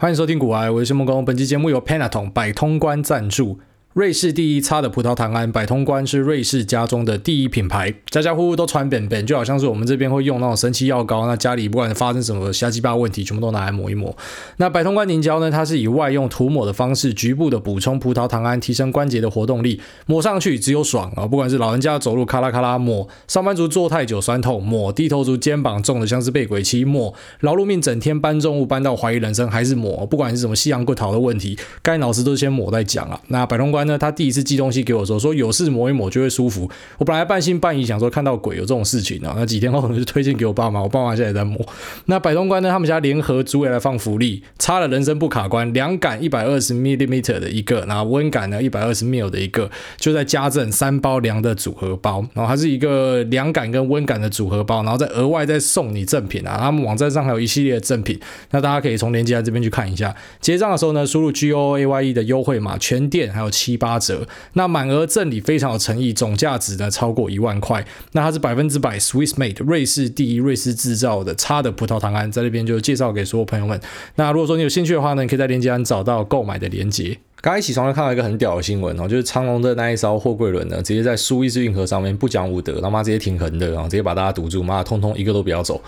[0.00, 1.22] 欢迎收听古癌，我是孟工。
[1.26, 3.60] 本期节目由 Panaton 百通关赞助。
[3.94, 14.16] 瑞士第一擦的葡萄糖胺，百通关是瑞士家中的第一品牌，家家户户都传本本，就好像是我们这边会用那种神奇药膏，那家里不管发生什么瞎鸡巴问题，全部都拿来抹一抹。
[14.58, 21.26] 那百通关凝胶呢，它是以外用涂抹的方式，局部的补充葡萄糖胺，提升关节的活动力，抹上去只有爽啊！
[21.26, 33.20] 不管是老人家走路咔啦咔啦抹，上班族坐太久酸痛抹，低头族肩膀重的像是被鬼欺抹，劳碌命整天搬重物搬到怀疑人生还是抹，不管是什么西洋棍头的问题，该老师都先抹再讲啊。
[33.26, 33.79] 那百通关。
[33.84, 36.70] 那他第一次寄东西给我说，说有事抹一抹就会舒服。
[36.98, 39.34] 我本来半信半疑，想说看到鬼有这种事情啊。
[39.36, 41.58] 那几天后就推荐给我爸妈，我爸妈现在也在抹。
[42.06, 52.24] 那百通关呢，他们家联合主委来放福利，擦了人生不卡关，凉感一百二十 millimeter 的一个，然后温感呢一百二十 mil 的一个，就在加赠三包凉的组合包。
[52.34, 56.58] 然后它是一个凉感跟温感的组合包，然后再额外再送你赠品啊。
[56.58, 58.18] 他们网站上还有一系列的赠品，
[58.50, 60.14] 那大家可以从链接在这边去看一下。
[60.40, 67.84] 结账的时候呢，输入 G O A Y E 的优惠码，全店还有七八折，那满额赠礼非常有诚意，总价值呢超过一万块。
[68.12, 73.80] 那它是百分之百 Swiss made，瑞士第一，瑞士制造的差的葡萄糖胺，在这边就介绍给所有朋友们。
[74.16, 77.18] 那如果说你有兴趣的话呢，你可以在链接上找到购买的链接。
[77.40, 85.80] 刚一起床就看到一个很屌的新闻哦，就是长荣的那一艘货柜轮呢，直接在苏伊士运河上面不讲武德，他妈直接停横的，然后直接把大家堵住，妈通通一个都不要走。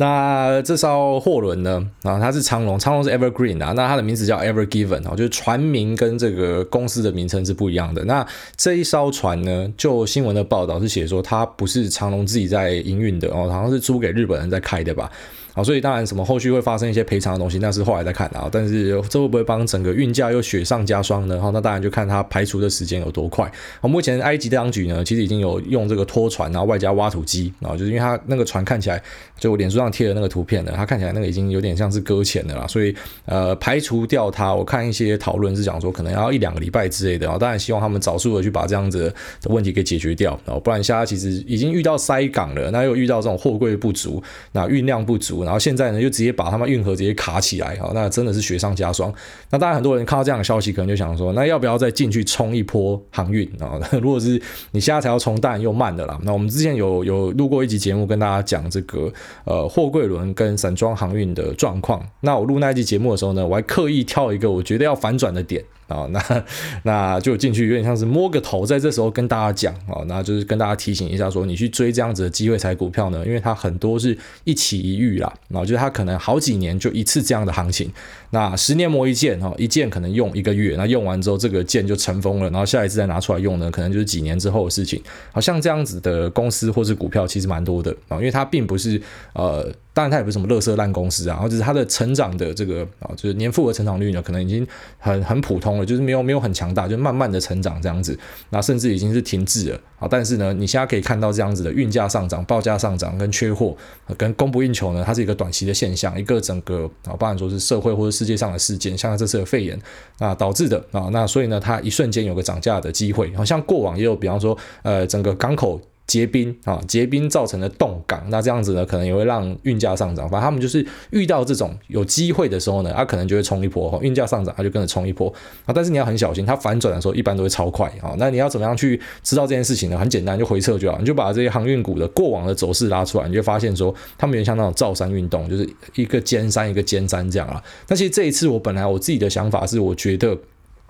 [0.00, 1.84] 那这艘货轮呢？
[2.02, 3.72] 啊，它是长荣，长荣是 Evergreen 啊。
[3.74, 8.04] 那它的名字叫 Ever Given 啊，就是船名跟这个公司的名称是不一样的。
[8.04, 8.24] 那
[8.56, 15.10] 这一艘船呢，就新闻的报道是写说，它不是长荣自己在营运的哦，好像是租给日本人在开的吧。
[15.58, 18.48] 好，所以当然什么后续会发生一些赔偿的东西，那是后来再看啊。
[18.52, 21.40] 但是这会不会帮整个运价又雪上加霜呢？
[21.40, 23.50] 好，那当然就看它排除的时间有多快。
[23.80, 29.02] 好，目前埃及当局呢，其实已经有用这个拖船，然后外加挖土机，啊就是因为它那个船看起来，
[29.36, 34.54] 就我脸书上贴的那个图片呢，它看起来那个已经有点像是搁浅的了，所以呃排除掉它。
[34.54, 37.36] 我看一些讨论是讲说，可能要一两个礼拜之类的啊。
[37.36, 39.12] 当然希望他们早速的去把这样子
[39.42, 44.22] 的问题给解决掉，然后不然现在其实已经遇到塞港了，那又遇到这种货柜不足，
[44.52, 45.47] 那运量不足。
[45.48, 49.10] 然后现在呢，又直接把他们运河直接卡起来啊，那真的是雪上加霜。
[49.48, 53.80] 那当然很多人看到这样的消息，可能就想说，那要不要再进去冲一波航运啊？
[54.02, 54.38] 如果是
[54.72, 56.20] 你现在才要冲，当然又慢的啦。
[56.22, 59.10] 那我们之前有有录过一集节目，跟大家讲这个
[59.46, 62.06] 呃货柜轮跟散装航运的状况。
[62.20, 65.64] 那我录那一集节目的时候呢，我还刻意挑一个我觉得要反转的点。
[65.88, 66.44] 啊，那
[66.82, 77.90] 那就进去有点像是摸个头，在这时候跟大家讲啊，那就是跟大家提醒一下，说你去追这样子的机会才股票呢，因为它很多是一期一遇啦，然后就是它可能好几年就一次这样的行情，
[78.30, 85.02] 那十年磨一剑哈，一剑可能用一个月，那用完之后这个剑就尘封了，然后下一次再拿出来用呢，可能就是几年之后的事情。
[85.32, 89.00] 好像这样子的公司或是股票其实蛮多的啊，因为它并不是
[89.32, 89.72] 呃。
[89.98, 94.64] 当然，它也不是什么垃圾烂公司啊，然后就是它的成长的这个啊，就是年复合成长率呢，可能已经
[94.96, 98.16] 很很普通了，就是没有没有很强大，就慢慢的成长这样子，
[98.50, 100.06] 那甚至已经是停滞了啊。
[100.08, 103.76] 但是呢，你现在可以看到这样子的运价上涨、报价上涨跟缺货、
[104.16, 109.76] 跟供不应求呢，它是一个短期的现象，一个整个啊，不然说是社会或者世界上的事件，像这次的肺炎
[110.20, 115.80] 啊导致的啊，那所以呢，它一瞬间有个涨价的机会，好像过往也有，比方说呃，整个港口。
[116.08, 120.26] 结冰啊，结冰造成的冻港，那这样子呢，可能也会让运价上涨。
[120.28, 125.32] 反正他们就是遇到这种有机会的时候呢，它可能就会冲一波，运价上涨，它就跟着冲一波
[125.66, 125.72] 啊。
[125.72, 128.16] 但是你要很小心，它反转的时候一般都会超快啊。
[128.18, 129.98] 那你要怎么样去知道这件事情呢？
[129.98, 137.62] 很简单，就回测就好，你就把这些航运股的过往的走势拉出来，你就发现说，他们有点像那种造山运动，就是一个尖山一个尖山这样啊。
[137.86, 140.38] 那其实这一次我本来我自己的想法是，我觉得。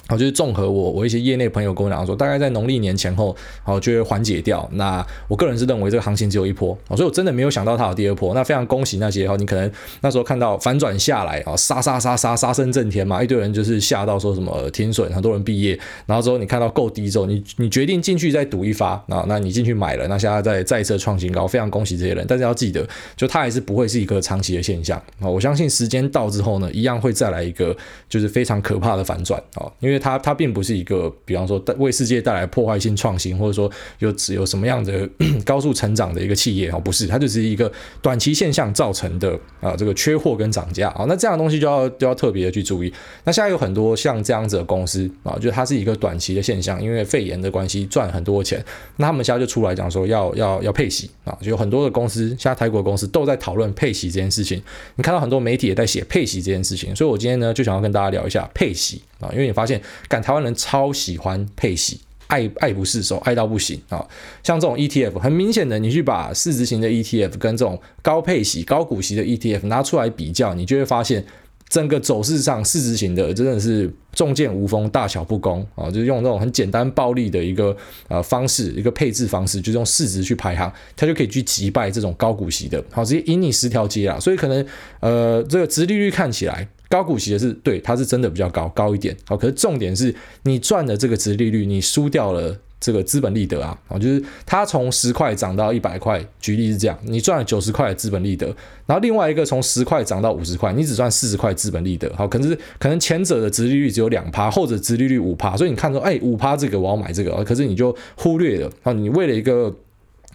[0.09, 4.67] 好，就是综合我我一些业内朋友跟我讲说，大概在农历年前后，好就会缓解掉。
[4.73, 8.33] 那我个人是认为这个行情只有一波，所以我真的没有想到它有第二波。
[8.33, 9.71] 那非常恭喜那些哈，你可能
[10.01, 15.79] 那时候看到反转下来啊，杀杀杀杀杀声震天嘛，一堆人就是吓到说什么停损，很多人毕业。
[16.07, 22.25] 然后之后你看到够低之后，你你决定进去再赌一发啊，那你进去买了，那现在再再次创新高，非常恭喜这些人。
[22.27, 25.29] 但是要记得，就它还是不会是一个长期的现象啊。
[25.29, 27.77] 我相信时间到之后呢，一样会再来一个
[28.09, 29.98] 就是非常可怕的反转啊，因为。
[29.99, 35.09] 它它并不是一个，比方说为世界带来破坏性创新，或者说有只有什么样的
[35.45, 42.93] 高速成长的一个企业哦，不是，它就是一个短期现象造成的啊，这个缺货跟涨价啊，那这样的东西就要就要特别的去注意。
[43.25, 48.65] 那现在有很多像这样子的公司啊，就它是一个短期的现象，因为肺炎的关系赚很多钱，
[48.97, 54.63] 那他们现在就出来讲说要要要配息啊，就有很多的公司，现在台股的公司都在讨论配息这件事情。
[54.97, 59.81] 你看到很多媒体也在写配息这件事情，所以我今天呢就想要跟大家聊一下配息啊，因为你发现。
[60.09, 64.05] 赶台湾人超喜欢配息，爱爱不释手，爱到不行啊！
[64.43, 71.25] 像这种 ETF，很明显的，你去把市值型的 ETF 跟这种高配息、高股息的 ETF 拿出来比较，你就会发现
[71.69, 75.91] 整个走势上，市值型的真的是重剑无锋，大小不公啊！
[75.91, 77.77] 就是用那种很简单暴力的一个
[78.09, 84.19] 呃方式，一个配置方式，就是用市值去排行，它就可以去击败这种高股息的，好，直接赢你十条街啊！
[84.19, 84.65] 所以可能
[85.01, 92.57] 呃，这个殖利率看起来高股息的是对，它是真的比较高，高一点，好，可是重点是你赚的这个殖利率，你输掉了。
[92.81, 98.47] 这个资本利得啊，啊，就是它从十块涨到一百块，举例是这样，你赚了九十块的资本利得，
[98.87, 109.75] 然后另外一个从十块涨到五十块，你只赚四十块资本利得，好，可是可能前者的殖利率只有两趴，后者殖利率五趴，所以你看说，哎，五趴这个我要买这个，可是你就忽略了，啊，你为了一个。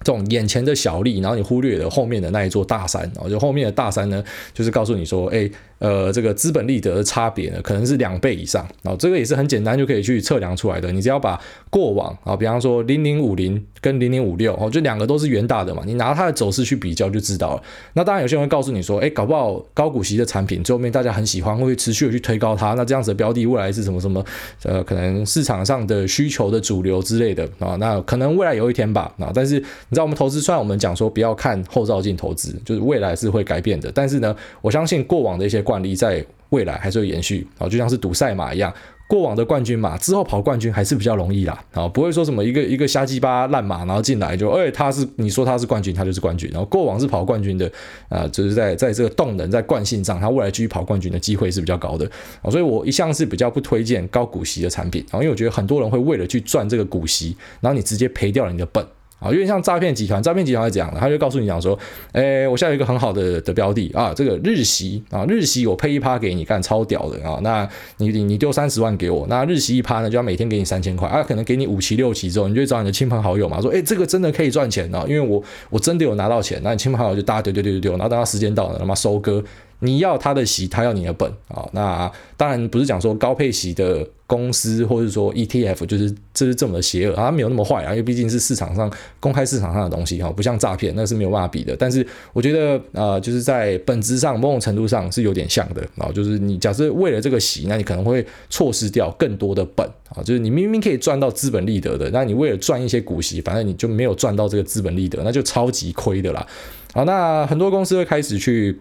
[0.03, 4.23] 这种眼前的小利，然后你忽略了后面的那一座大山，然后就后面的大山呢，
[4.53, 10.91] 就是告诉你说，哎，呃，这个资本利得的差别呢，可能是两倍以上，然后这个也是很简单就可以去测量出来的。
[10.91, 11.39] 你只要把
[11.69, 17.63] 过往啊，比方说零零五零跟零零五六，哦，就两个都是元大的嘛，你拿它的走势去比较就知道了。
[17.93, 24.23] 那当然有些人会告诉你说，哎，搞不好高股息的产品最后面大家很喜欢，会持续的去推高它，那这样子的标的未来是什么什么，
[24.63, 29.63] 呃，可能市场上的需求的主流之类的啊，那可能未来有一天吧，啊，但是。
[29.93, 38.73] 你知道我们投资，虽然我们讲说不要看后照镜投资，就是未来是会改变的，但是呢，我相信过往的一些惯例在未来还是会延续啊，就像是赌赛马一样，
[39.07, 47.71] 过往的冠军马之后跑冠军还是比较容易啦啊，不会说什么一个一个瞎鸡巴烂马然后进来就哎他是你说他是冠军他就是冠军，然后过往是跑冠军的
[48.09, 52.09] 啊，就是在在这个动能在惯性上，他未来继续跑冠军的机会是比较高的
[52.41, 58.83] 啊，所以我一向是比较不推荐高股息的产品啊，因为我觉得很多人会为了去赚这个股息，然后你直接赔掉了你的本。
[59.23, 61.77] 啊，有点像诈骗集团，诈骗集团是这样的，他就告诉你讲说，
[62.11, 67.67] 诶，我现在有一个很好的的标的啊，这个日息啊，日息我配一趴给你，干超屌的啊，那
[67.97, 79.43] 你你你丢三十万给我，那日息一趴呢，就要每天给你三千块啊，可能给你五期六期之后，你就找你的亲朋好友嘛，说，诶，这个真的可以赚钱啊，因为我我真的有拿到钱，那你亲朋好友就大家丢丢丢丢丢，然后等到时间到了，他妈收割。
[79.83, 81.67] 你要他的息，他要你的本啊。
[81.73, 91.75] 那当然不是讲说高配息的公司，或者说 ETF，就是这是这么的邪恶啊，它没有那么坏啊，因为毕竟是市场上公开市场上的东西哈，不像诈骗，那是没有办法比的。
[91.75, 106.47] 但是我觉得啊，就是在本质上某种程度上是有点像的啊，就是你假设为了这个息，那你可能会错失掉更多的本啊，就是你明明可以赚到资本利得的，那你为了赚一些股息，反正你就没有赚到这个资本利得，那就超级亏的啦。
[106.93, 108.79] 好，那很多公司会开始去。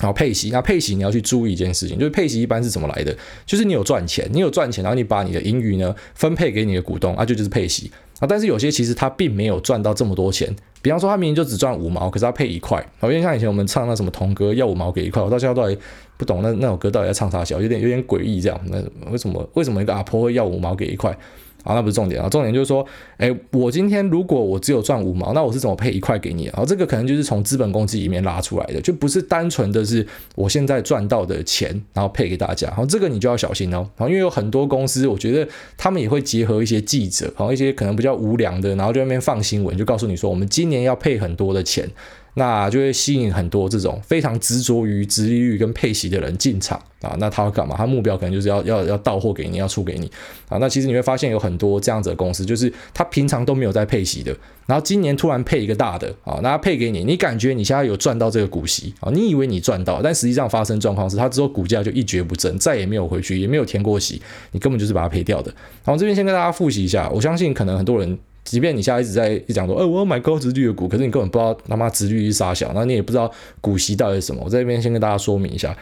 [0.00, 3.14] 然后配息，那配息你要去注意一件事情，就是配息一般是怎么来的？
[3.44, 8.26] 就是你有赚钱，你有赚钱，然后你把你的盈余呢分配给你的股东，啊，就就是配息啊。
[8.26, 10.48] 但是有些其实他并没有赚到这么多钱，
[10.80, 15.76] 比方说他明明就只赚五毛，可是他配一块，好，因为像以前我们唱那什么童歌要五毛给一块，我到现在都还
[16.16, 18.58] 不懂那那首歌到底在唱啥小，有点有点诡异这样。
[18.66, 21.14] 那为什么为什么一个阿婆会要五毛给一块？
[21.62, 22.84] 啊，那不是重点啊，重点就是说，
[23.16, 26.52] 哎，我今天如果我只有赚五毛，那我是怎么配一块给你啊？
[26.54, 32.68] 然后这个可能就是从资本公积里面拉出来的，就不是单纯的是我现在赚到的钱，然后配给大家。
[32.68, 35.46] 然后这个你就要小心哦，然后因为有很多公司，我觉得
[35.76, 41.88] 他们也会结合一些记者，然后一些可能比较无良的，然后就那边放新闻，就告诉你说，我们今年要配很多的钱。
[42.34, 47.16] 那就会吸引很多这种非常执着于殖利率跟配息的人进场啊。
[47.18, 47.74] 那他要干嘛？
[47.76, 50.10] 他目标可能就是要要要到货给你，要出给你
[50.48, 50.58] 啊。
[50.58, 54.34] 那其实你会发现有很多这样子的公司，就是他平常都没有在配息的，
[54.66, 64.22] 然后今年突然配一个大的啊，那他配给你，你感觉你现在有赚到这个股息啊，你以为你赚到，但实际上发生状况是，他之后股价就一蹶不振，再也没有回去，也没有填过息，
[64.52, 65.52] 你根本就是把它赔掉的。
[65.84, 68.18] 好，这边先跟大家复习一下，我相信可能很多人。
[68.50, 73.30] 即便你现在一直在讲说，哎，我要买高值率的股，可是你根本不知道他妈值率是啥小，那你也不知道
[73.60, 74.42] 股息到底是什么。
[74.44, 75.72] 我在这边先跟大家说明一下。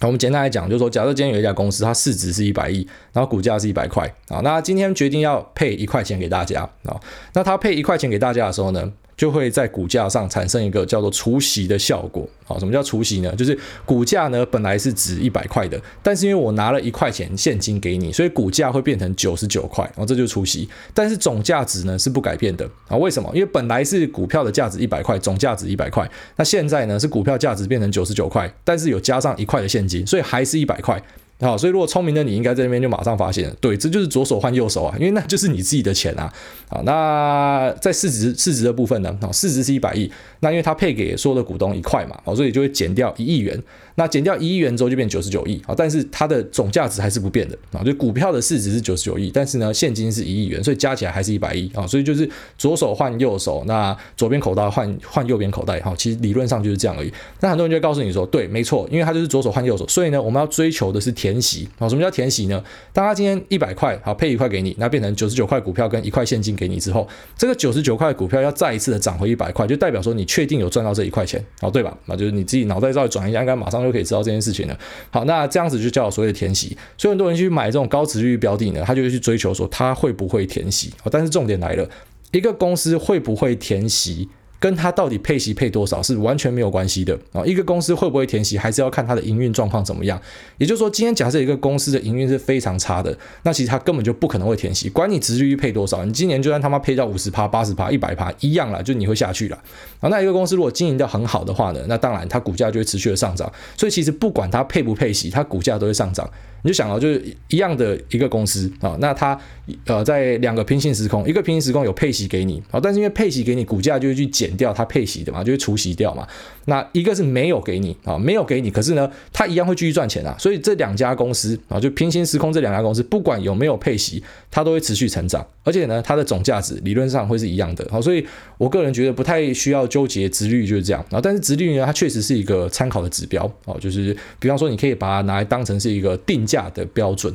[0.00, 7.00] 那我们简单来讲，就是说，假设今天有一家公司，它市值是一百亿，然后股价是一百块啊，那今天决定要配一块钱给大家啊，
[7.32, 12.26] 那它配一块钱给大家的时候呢，就会在股价上产生一个叫做除息的效果。
[12.44, 13.34] 好，什么叫除息呢？
[13.36, 19.84] 就是股价呢本来是值一百块的，但是因为我拿了一块钱现金给你，所以股价会变成九十九块。
[19.96, 20.68] 哦，这就是除息。
[20.94, 22.96] 但是总价值呢是不改变的啊？
[22.96, 23.28] 为什么？
[23.34, 26.08] 因为本来是股票的价值一百块，总价值一百块。
[26.36, 31.02] 那现在呢是股票价值变成九十九块，但是有加上一块的现金，所以还是一百块。
[31.40, 36.32] 好，所以如果聪明的你应该在那边就马上发现，对，这就是左手换右手啊，因为那就是你自己的钱啊。
[36.68, 39.16] 好，那在市值市值的部分呢？
[39.20, 43.56] 好，市值是一百亿，那因为它配给所有的股东一块嘛，好，所以就会减掉一亿元。
[43.94, 57.12] 那减掉一亿元之后就变九十九亿啊，但是它的总价值还是不变的啊，就股票的市值是九十九亿，但是呢现金是一亿元，所以加起来还是一百亿啊，所以就是左手换右手，那左边口袋换换右边口袋，哈，其实理论上就是这样而已。
[57.40, 61.27] 那很多人就会告诉你说，对，没错，因为它就是左手换右手，所以呢我们要追求的是填。
[61.28, 61.88] 填息啊。
[61.88, 62.62] 什么叫填息呢？
[62.92, 67.06] 当他今天一百块好配一块给你，那变成九十九块股票跟一块现金给你之后，
[67.36, 71.96] 这个九十九块股票要再一次的涨回一百块，就代表说你确定有赚到这一块钱，好对吧？
[72.06, 74.78] 那就是你自己脑袋稍微转一下，应该马上就可以知道这件事情了。
[75.10, 76.76] 好，那这样子就叫所谓的填息。
[76.96, 80.92] 所以很多人去买这种高值率标的呢，他就会去追求说他会不会填息。
[81.10, 81.88] 但是重点来了，
[82.32, 84.28] 一个公司会不会填息？
[84.60, 87.44] 跟它到底配息配多少是完全没有关系的啊！
[87.44, 90.20] 一个公司会不会填息，还是要看它的营运状况怎么样。
[90.56, 99.56] 也就是说，今天假设一个公司的营运是非常差的，那其实它根本就不可能会填息，管你殖利率配多少，你今年就算他妈配到五十趴、八十趴、一百趴一样啦，就你会下去了
[100.00, 100.08] 啊！
[100.08, 103.50] 那一个公司如果经营得很好的话呢，那当然它股价就会持续的上涨。
[103.76, 106.28] 所以其实不管它配不配息，它股价都会上涨。
[106.62, 109.38] 你就想到就是一样的一个公司啊，那它
[109.86, 116.26] 呃在两个平行时空，一个平行时空有配息给你啊，但是因为配息给你，股价就会去减掉它配息的嘛，就会除息掉嘛。
[116.64, 120.36] 那一个是没有给你啊，没有给你，可是呢，它一样会继续赚钱啊。
[120.38, 127.86] 所以这两家公司啊，就平行时空这两家公司，不管有没有配息，它都会持续成长，而且呢，它的总价值理论上会是一样的。
[127.90, 128.26] 好，所以
[128.58, 131.20] 我个人觉得不太需要纠结殖利率就是这样啊。
[131.22, 137.32] 但是殖利率呢，它确实是一个参考的指标哦，就是比方说你可以把它拿来当成是一个定价的标准。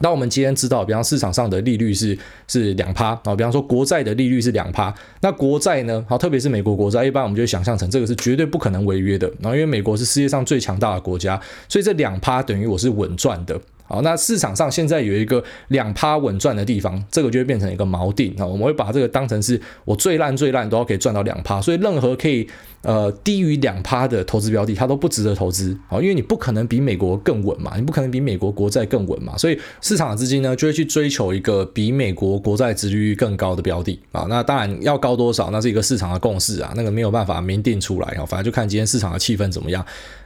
[0.00, 13.58] 那我们今天知道，比方市场上的利率是是两趴啊，比方说国债的利率是两趴，那国债呢，好，特别是美国国债，一般我们就想象成这个是绝对不可能违约的，然后因为美国是世界上最强大的国家，所以这两趴等于我是稳赚的。
[13.86, 22.48] 好，那市场上现在有一个两趴稳赚的地方，这个就会变成一个锚定啊，我们会把这个当成是我最烂最烂都要可以赚到两趴，所以任何可以。
[22.84, 34.26] 呃，低于两趴的投资标的，它都不值得投资啊，因为你不可能比美国更稳嘛，你不可能比美国国债更稳嘛，所以市场的资金呢就会去追求一个比美国国债殖利率更高的标的啊。
[34.28, 39.82] 那当然要高多少，那是一个市场的共识啊，那个没有办法明定出来啊，反正就看今天市场的气氛怎么样。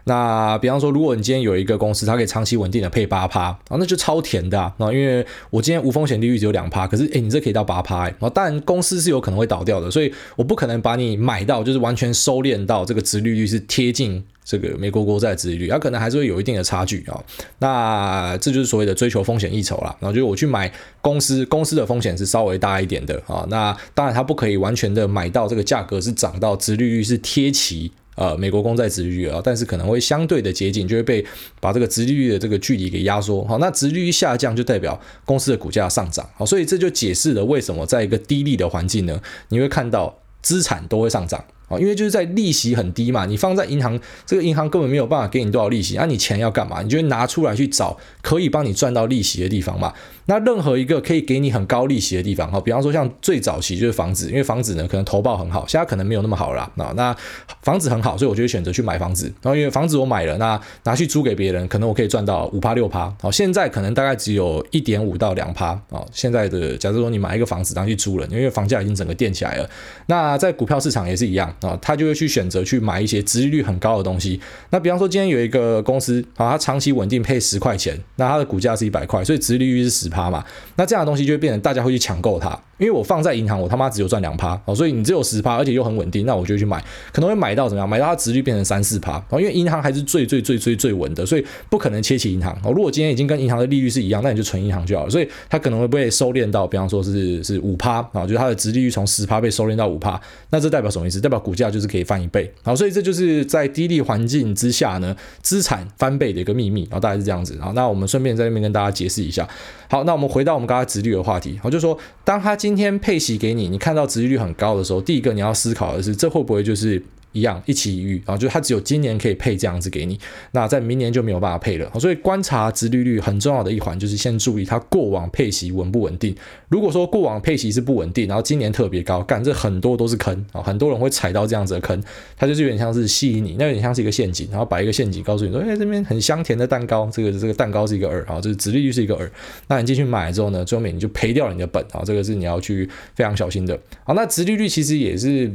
[0.08, 4.74] 那比方说，如果你今天有一个公司，它可以长期稳定的配八趴啊，那就超甜的啊。
[4.80, 8.14] 因为我今天无风险利率只有两趴，可是诶，你这可以到八趴哎。
[8.32, 17.22] 当然公司是有可能会倒掉的，所以我不可能把你买到就是完全收敛到这个殖利率是贴近这个美国国债殖利率，它可能还是会有一定的差距啊。
[17.58, 19.94] 那这就是所谓的追求风险溢酬啦。
[20.00, 20.72] 然后就是我去买
[21.02, 23.46] 公司，公司的风险是稍微大一点的啊。
[23.50, 27.92] 那当然它不可以完全的买到这个价格是涨到殖利率是贴齐。
[28.18, 31.24] 呃，美国公债殖利率啊，但是可能会相对的接近，就会被
[31.60, 33.44] 把这个殖利率的这个距离给压缩。
[33.44, 36.28] 好，那殖利率下降就代表公司的股价上涨。
[36.36, 39.20] 好，所以这就解释了为什么在一个低利的环境呢，
[39.50, 41.44] 你会看到资产都会上涨。
[41.68, 46.80] 啊，因为就是在利息很低嘛，你放在银行，这个银行根本没有办法给你多少利息，那、你钱要干嘛？
[46.80, 49.92] 你就会拿出来去找可以帮你赚到利息的地方嘛。
[50.28, 56.92] 那任何一个可以给你很高利息的地方，哈，比方说像最早期就是房子，因为房子呢可能投报很好，现在可能没有那么好了啊。
[56.94, 57.16] 那
[57.62, 59.24] 房子很好，所以我就会选择去买房子。
[59.40, 63.10] 然后因为房子我买了，那拿去租给别人，可能我可以赚到五趴六趴。
[63.22, 66.04] 好，现在可能大概只有一点五到两趴啊。
[66.12, 69.70] 现在的假设说你买一个房子拿去租了，因为房价已经整个垫起来了。
[70.08, 74.38] 那在股票市场也是一样啊，他就会去选择去买一些殖利率很高的东西。
[74.68, 80.17] 那比方说今天有一个公司啊，它长期稳定配十块钱，那它的股价是一百块，所以殖利率是十趴。
[80.30, 80.42] 嘛，
[80.76, 86.82] 那这样的东西就会变成大家会去抢购它，因为我放在银行，我他妈只有赚两趴哦，所以你只有十趴，而且又很稳定，那我就去买，
[87.12, 87.88] 可能会买到怎么样？
[87.88, 92.72] 买到它值率变成三四趴哦，因为银行还是最最最最最稳的，所以不可能切起银行哦。
[92.72, 100.20] 如果今天已经跟银行的利率是一样，那你就存银行就好了，所以它可能会被收敛到，比方说是是五趴啊，就是它的值利率从十趴被收敛到五趴，
[100.50, 101.20] 那这代表什么意思？
[101.20, 109.48] 代表股价就是可以翻一倍，好，所以这就是在低利环境之下呢，资产翻倍的一个秘密，然后大概是这样子，好，那我们顺便在这边跟大家解释一下。
[109.90, 117.02] 好，那我们回到我们刚才殖率的话题，我就说，当他今天配息给你，你看到殖率很高的时候，第一个你要思考的是，这会不会就是。
[117.32, 120.18] 一样一起一遇啊，就是它只有今年可以配这样子给你，
[120.52, 121.90] 那在明年就没有办法配了。
[122.00, 126.34] 所以观察殖利率很重要的一环就是先注意它过往配息稳不稳定。
[126.68, 132.02] 如果说过往配息是不稳定，然后今年特别高，干这很多都是坑啊，很多人会踩到这样子的坑，
[132.36, 139.28] 它就是有点像是吸引你，那有点像是一个陷阱，然后摆一个陷阱告诉你说，哎，这边很香甜的蛋糕，这个这个蛋糕是一个饵啊，这个殖利率是一个饵，
[139.68, 143.78] 那你进去买之后呢，最后面你就赔掉了你的本啊，这个是你要去非常小心的。
[144.04, 145.52] 好，那殖利率其实也是。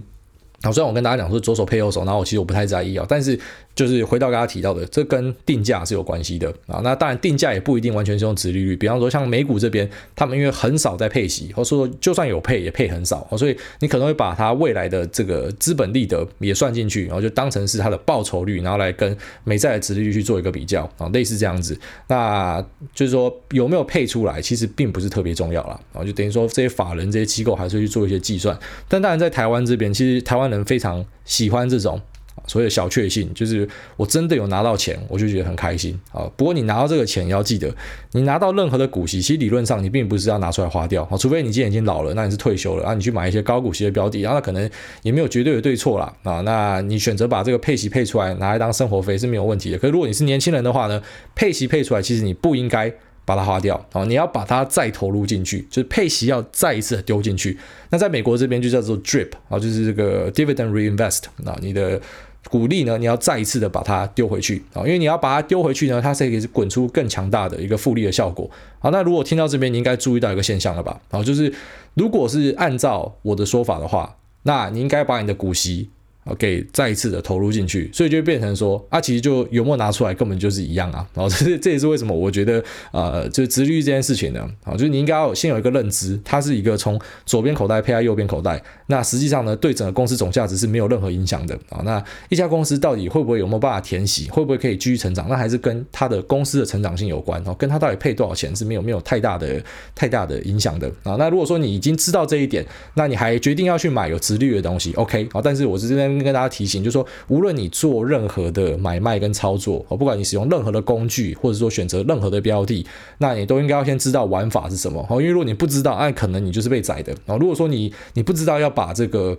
[0.63, 3.39] 好，虽然我跟大家讲说左手配右手，然后我其实我不太在意啊，但是。
[3.75, 6.79] 就是回到刚刚提到的，这跟定价是有关系的啊。
[6.83, 21.75] 那当然定价也不一定完全是用殖利率，比方说像美股这边，他们因为很少在配息，或者说就算有配也配很少，所以你可能会把它未来的这个资本利得也算进去，然后就当成是它的报酬率，然后来跟美债的殖利率去做一个比较啊，类似这样子。
[22.07, 22.63] 那
[22.93, 25.79] 就是说有没有配出来，其实并不是特别重要了。
[25.93, 28.57] 啊，就等于说这些法人这些机构还是去做一些计算。
[28.87, 31.99] 但当然在台湾这边，其实台湾人非常喜欢这种。
[32.45, 36.29] 所谓的小确幸就是我真的有拿到钱，我就觉得很开心啊。
[36.35, 37.73] 不过你拿到这个钱，也要记得，
[38.11, 44.69] 你拿到任何的股息，其实理论上你并不是要拿出来花掉啊，除非你今天已经老了，那你是退休了啊，你去买一些高股息的标的，然后那可能
[45.03, 46.41] 也没有绝对的对错啦啊。
[46.41, 49.77] 那你选择把这个配息配出来，拿来当生活费是没有问题的。
[49.77, 51.01] 可是如果你是年轻人的话呢，
[51.35, 52.93] 配息配出来，其实你不应该
[53.25, 57.57] 把它花掉啊，你要把它再投入进去，就是配息要再一次丢进去。
[57.89, 62.01] 那在美国这边就叫做 DRIP 啊，就是这个 Dividend Reinvest 啊，你的。
[62.49, 68.49] 鼓励呢，你要再一次的把它丢回去啊，因为你要把它丢回去呢，它才可以滚出更强大的一个复利的效果。
[68.79, 70.99] 好，那如果听到这边，你应该注意到一个现象了吧？
[71.09, 71.53] 啊，就是
[71.93, 75.89] 如果是按照我的说法的话，那你应该把你的股息。
[76.37, 81.05] 给再一次的投入进去，所以就变成说啊，其实就有没有拿出来根本就是一样啊。
[81.13, 91.81] 然后 这是这也是为什么我觉得呃，就殖利率这件事情呢，啊，就是你应该要先有一个认知，它是一个从左边口袋配在右边口袋，那实际上呢，对整个公司总价值是没有任何影响的啊。
[91.83, 99.61] 那一家公司到底会不会有没有办法填息，会不会可以继续成长，那还是跟它的公司的成长性有关哦，跟它到底配多少钱是没有没有太大的
[99.93, 101.15] 太大的影响的啊。
[101.19, 106.12] 那如果说你已经知道这一点，那你还决定要去买有直率的东西，OK 啊，但是我是这边。
[106.21, 112.85] 跟大家提醒，就是说，无论你做任何的买卖跟操作，哦，不管你使用任何的工具，或者说选择任何的标的，
[113.19, 117.15] 那你都应该要先知道玩法是什么，哦，因为如果你不知道，那可能你就是被宰的。
[117.27, 119.37] 哦，如果说你你不知道要把这个。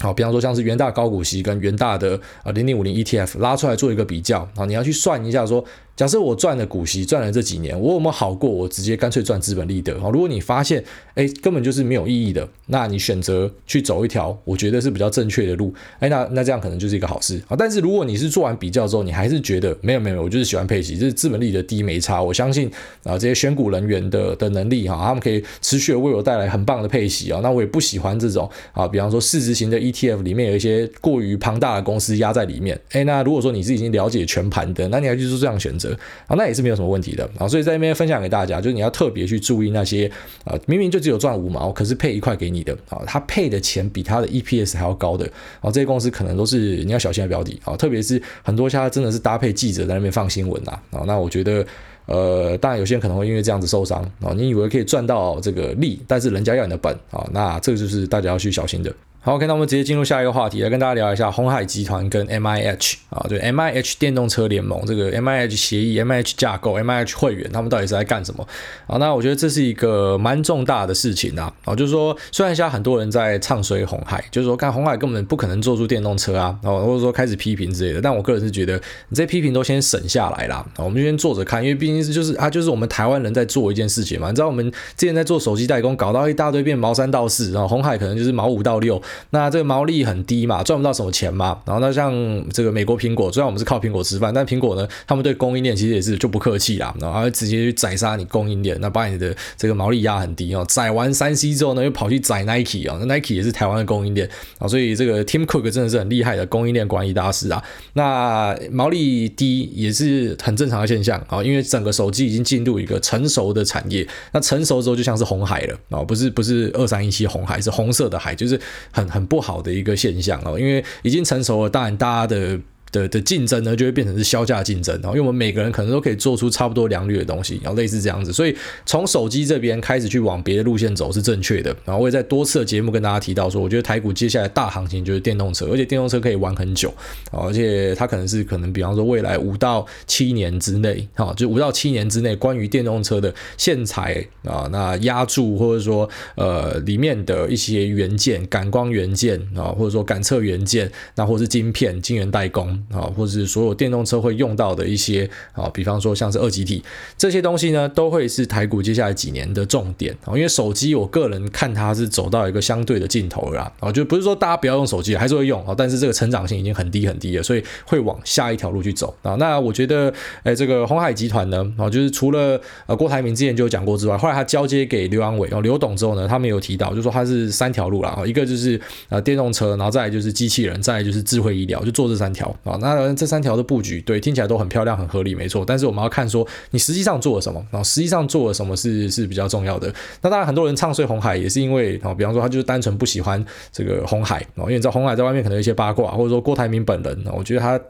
[0.00, 5.64] 好，比方说像是元大高股息跟元大的啊零零五零 ETF 拉出来做一个比较啊，你要去算一下说，
[5.96, 9.94] 假设我赚的股息赚了这几年，我有没有好过我直接干脆赚资本利得？
[9.94, 17.56] 啊，如果你发现哎根本就是没有意义的，那你选择去走一条我觉得是比较正确的路，哎那那这样可能就是一个好事啊。
[17.58, 22.70] 但是如果你是做完比较之后，你还是觉得没有没有，我就是喜欢配息，就是资本利得低没差，我相信
[23.02, 27.40] 啊这些选股人员的的能力哈，他们可以持续的为我带来很棒的配息啊。
[27.42, 29.87] 那我也不喜欢这种啊，比方说市值型的。
[29.92, 37.46] ETF 里面有一些过于庞大的公司压在里面，诶，那如果说你是已经了解全盘的，那你要去做这样选择啊，那也是没有什么问题的啊。
[37.48, 40.10] 所以在这边分享给大家，就是你要特别去注意那些
[40.44, 45.24] 啊，明明就只有赚五毛，可是配一块给你的啊，他配的钱比他的 EPS 还要高的
[45.60, 51.64] 啊，这些公司可能都是你要小心的标的啊，特别是很多家真的是搭配记者在那边放新闻呐啊，那我觉得。
[52.10, 58.90] 呃，当然有些人可能会因为这样子受伤啊，你以为可以赚到这个利，但是人家要你的本啊，那这个就是大家要去小心的。
[59.20, 68.46] 好，OK，那我们直接进入下一个话题，来跟大家聊一下鸿海集团跟 MIH 啊，对，MIH 电动车联盟这个 MIH 协议、MIH 架构、MIH 会员，他们到底是在干什么？
[68.86, 78.76] 啊，那我觉得这是一个蛮重大的事情啊，啊，就是说，虽然现在很多人在唱衰鸿海，就是说，看鸿海根本不可能做出电动车啊，啊，或者说开始批评之类的，但我个人是觉得，
[79.08, 84.64] 你这些批评都先省下来啦，啊，我们就先坐着看，因为毕竟是就是啊，就是我们台湾人在做一件事情嘛，你知道我们
[84.96, 89.00] 之前在做手机代工，搞到一大堆变毛三到四，然后鸿海可能就是毛五到六，
[89.30, 89.98] 那这个毛利。
[90.08, 91.58] 很低嘛，赚不到什么钱嘛。
[91.66, 92.12] 然后那像
[92.50, 100.64] 这个美国苹果，虽然我们是靠苹果吃饭，但苹果呢，他们对供应链其实也是就不客气啦，然后直接去宰杀你供应链，那把你的这个毛利压很低哦。
[100.68, 107.62] 宰完三 C 之后呢，又跑去宰 Nike 啊，那 Nike 也是台湾的供应链啊，所以这个 Tim Cook 真的是很厉害的供应链管理大师啊。
[107.94, 118.58] 那毛利低也是很正常的现象啊，因为整个手机已经进入一个成熟的产业，那成熟之后就像是红海了啊，不是不是二三一七红海，是红色的海，就是
[118.98, 119.94] 很很不好的一个。
[119.94, 122.58] 现象哦，因为已经成熟了，当然大家的。
[122.92, 131.74] 的的竞争呢，就会变成是削价竞争，然后因为我们每个人可能都可以做出差不多良率的东西，然后类似这样子，所以从手机这边开始去往别的路线走是正确的。
[131.84, 136.92] 然后我也在多次的节目跟大家提到说，我觉得台股接下来大行情就是电动车，而且电动车可以玩很久，
[137.30, 152.77] 而且它可能是可能比方说未来五到七年之内，哈，就五到七年之内，关于电动车的线材啊，那压铸或者说呃里面的一些元件、感光元件啊，或者说感测元件，那或是晶片、晶圆代工。
[152.92, 156.82] 啊，或者是所有电动车会用到的一些啊，比方说像是二级体
[157.16, 160.34] 这些东西呢，都会是台股接下来几年的重点啊。
[160.34, 169.34] 因为手机，我个人看它是走到一个相对的尽头了啊，就不是说大家不要用手机，还是会用啊，但是这个成长性已经很低很低了，所以会往下一条路去走啊。
[169.36, 170.12] 那我觉得，
[170.42, 182.78] 哎，这个鸿海集团呢，啊，就是除了呃郭台铭之前就有讲过之外，后来他交接给刘扬伟哦，刘董之后呢，他们有提到，就说他是三条路了啊，一个就是呃电动车，然后再来就是机器人，再来就是智慧医疗，就做这三条啊。
[182.80, 185.64] 那这三条的布局，对，听起来都很漂亮、很合理，没错。
[185.66, 189.92] 但是我们要看说，你实际上做了什么，然后实际上做了什么是是比较重要的。
[190.22, 197.80] 那当然，很多人唱衰红海，也是因为啊，比方说他就是单纯不喜欢这个红海，因为你知道红海在外面可能有一些八卦，或者说郭台铭本人，我觉得他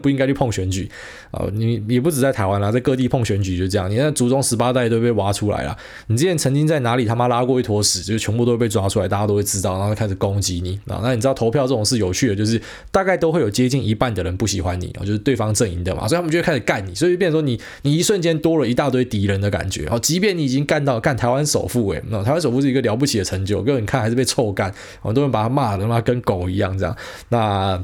[0.00, 0.90] 不应该去碰选举
[1.30, 1.46] 啊！
[1.52, 5.76] 你也不止在台湾啦，在各地碰选举就这样，你那祖宗十八代都被挖出来了。
[6.06, 11.00] 你之前曾经在哪里他妈拉过一坨屎，就全部都被抓出来，大家都会知道，然后开始攻击你啊！
[11.02, 19.98] 那你知道投票这种事有趣的，就是大概都会有接近一半的人不喜欢你啊，就是对方阵营的嘛，所以他们就会开始干你，所以变成说你你一瞬间多了一大堆敌人的感觉啊！
[19.98, 26.96] 即便你已经干到干台湾首富诶，那台湾首富是一个了不起的成就，各位你看还是被臭干，很多人把他骂的他妈跟狗一样这样，
[27.30, 27.82] 那。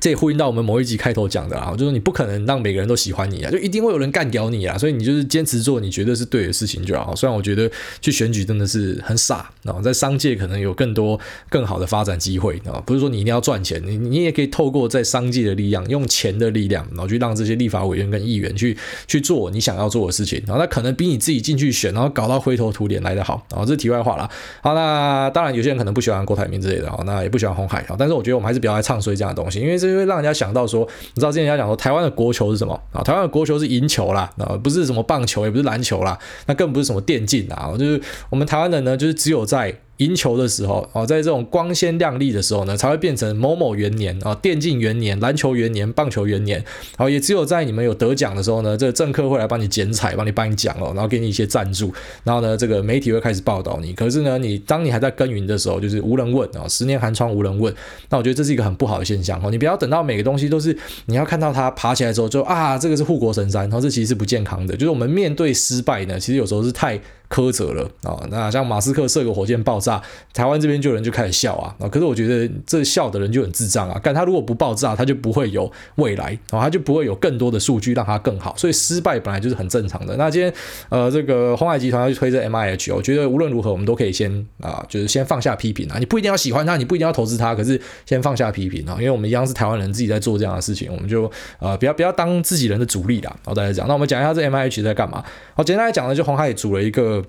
[0.00, 7.14] 这也呼应到我们某一集开头讲的啊，就是你不可能让每个人都喜欢你啊，就一定会有人干掉你啊，所以你就是坚持做你觉得是对的事情就好。
[7.14, 18.74] 虽然我觉得去选举真的是很傻啊，在商界可能有更多更好的发展机会啊，不是说你一定要赚钱，你你也可以透过在商界的力量，用钱的力量，然后去让这些立法委员跟议员去
[19.06, 23.60] 去做你想要做的事情，然后那可能比你自己进去选，然后搞到灰头土脸来得好啊。
[23.66, 24.26] 这是题外话了。
[24.62, 29.89] 好，那当然有些人可能不喜欢郭台铭之类的啊，那也不喜欢红海啊，但是我觉得我们还是不要来唱衰这样的东西，因为这。
[29.90, 33.02] 就会让人家想到说，你知道之前人家讲说台湾的国球是什么啊？
[33.02, 39.74] 台湾的国球是赢球啦，啊，不是什么棒球，也不是篮球啦，那更不是什么电竞啊，就是我们台湾人呢，就是只有在。
[40.00, 46.62] 赢球的时候啊，在这种光鲜亮丽的时候呢，才会变成某某元年啊，电竞元年、篮球元年、棒球元年。
[46.96, 51.92] 好，也只有在你们有得奖的时候呢，这个政客会来帮你剪彩，帮你颁奖哦，然后给你一些赞助。
[52.24, 53.92] 然后呢，这个媒体会开始报道你。
[53.92, 57.72] 可是呢，你当你还在耕耘的时候，就是无人问啊，十年寒窗无人问。
[58.08, 59.50] 那我觉得这是一个很不好的现象哦。
[59.50, 60.74] 你不要等到每个东西都是
[61.06, 64.74] 你要看到它爬起来之后就啊，这个是护国神山，然后这其实是不健康的。
[64.74, 66.98] 就是我们面对失败呢，其实有时候是太。
[67.30, 68.18] 苛责了啊！
[68.28, 70.02] 那像马斯克射个火箭爆炸，
[70.34, 71.72] 台湾这边就有人就开始笑啊！
[71.88, 73.96] 可是我觉得这笑的人就很智障啊！
[74.00, 78.52] 干他如果不爆炸，他就不会有未来，然后他就不会有更多的数据让他更好。
[78.56, 80.16] 所以失败本来就是很正常的。
[80.16, 80.52] 那今天
[80.88, 85.98] 呃，这个鸿海集团要去推这 MIH，我觉得无论如何我们都可以先啊，就是先放下批评啊！
[86.00, 88.96] 你不一定要喜欢他，你不一定要投资他，可是先放下批评啊！
[88.98, 93.30] 因为我们一样是台湾人自己在做这样的事情，我们就呃不要不要当自己人的主力啦。
[93.44, 95.22] 然后大家讲，那我们讲一下这 MIH 在干嘛？
[95.54, 97.19] 好，简单来讲呢，就红海组了一个。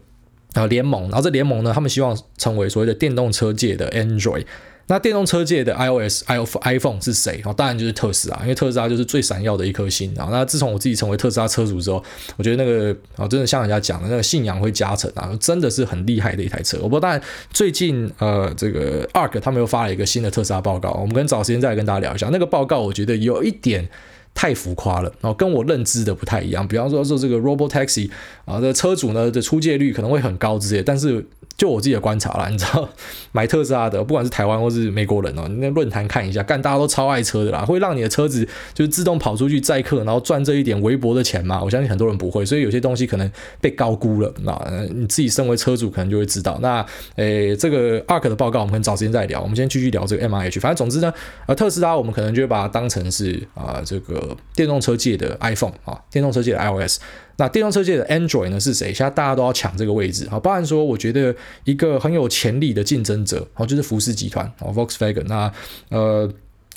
[0.53, 4.45] 啊，联盟，然后这联盟呢，他们希望成为所谓的电动车界的 Android。
[4.87, 7.41] 那电动车界的 iOS、iPhone 是谁？
[7.45, 10.27] 哦，当然就是特斯拉，因为特斯拉就是最闪耀的一颗星啊。
[10.29, 12.03] 那自从我自己成为特斯拉车主之后，
[12.35, 16.77] 我觉得那个啊，真的像人家讲的那个信仰会加成啊，真的是很厉害的一台车。
[16.81, 17.21] 我不知道，当然
[17.53, 22.81] 最近呃，这个 ARK 他们又发了一个新的特斯拉报告，我们可能找时间再来跟大家聊一下那个报告。
[22.81, 23.87] 我觉得有一点。
[24.33, 26.67] 太浮夸了，然后跟我认知的不太一样。
[26.67, 28.09] 比方说，说这个 Robotaxi
[28.45, 31.25] 啊，这车主呢的出借率可能会很高之类，但是。
[31.61, 32.89] 就我自己的观察啦， 你知道
[33.33, 38.43] 买特斯拉的，不管是台湾或是美国人哦，你那论坛看一下，干大家都超爱车的啦，会让你的车子
[38.73, 41.61] 就是自动跑出去载客，然后赚这一点微薄的钱吗？
[41.63, 44.33] 我相信很多人不会，所以有些东西可能被高估了。
[44.41, 44.59] 那
[44.91, 46.57] 你自己身为车主，可能就会知道。
[46.63, 46.83] 那
[47.17, 49.39] 诶，这个 ARK 的报告，我们可能找时间再聊。
[49.39, 50.59] 我们先继续聊这个 MIH。
[50.59, 51.13] 反正总之呢，
[51.45, 56.99] 呃，特斯拉我们可能就会把它当成是啊、呃，这个电动车界的 iPhone 啊，电动车界的 iOS。
[57.37, 58.93] 那电动车界的 Android 呢是谁？
[58.93, 60.39] 现在大家都要抢这个位置啊！
[60.39, 65.25] 包含说，我觉得一个很有潜力的竞争者，哦，就是福斯集团哦，Volkswagen。
[65.27, 65.51] 那
[65.89, 66.31] 呃。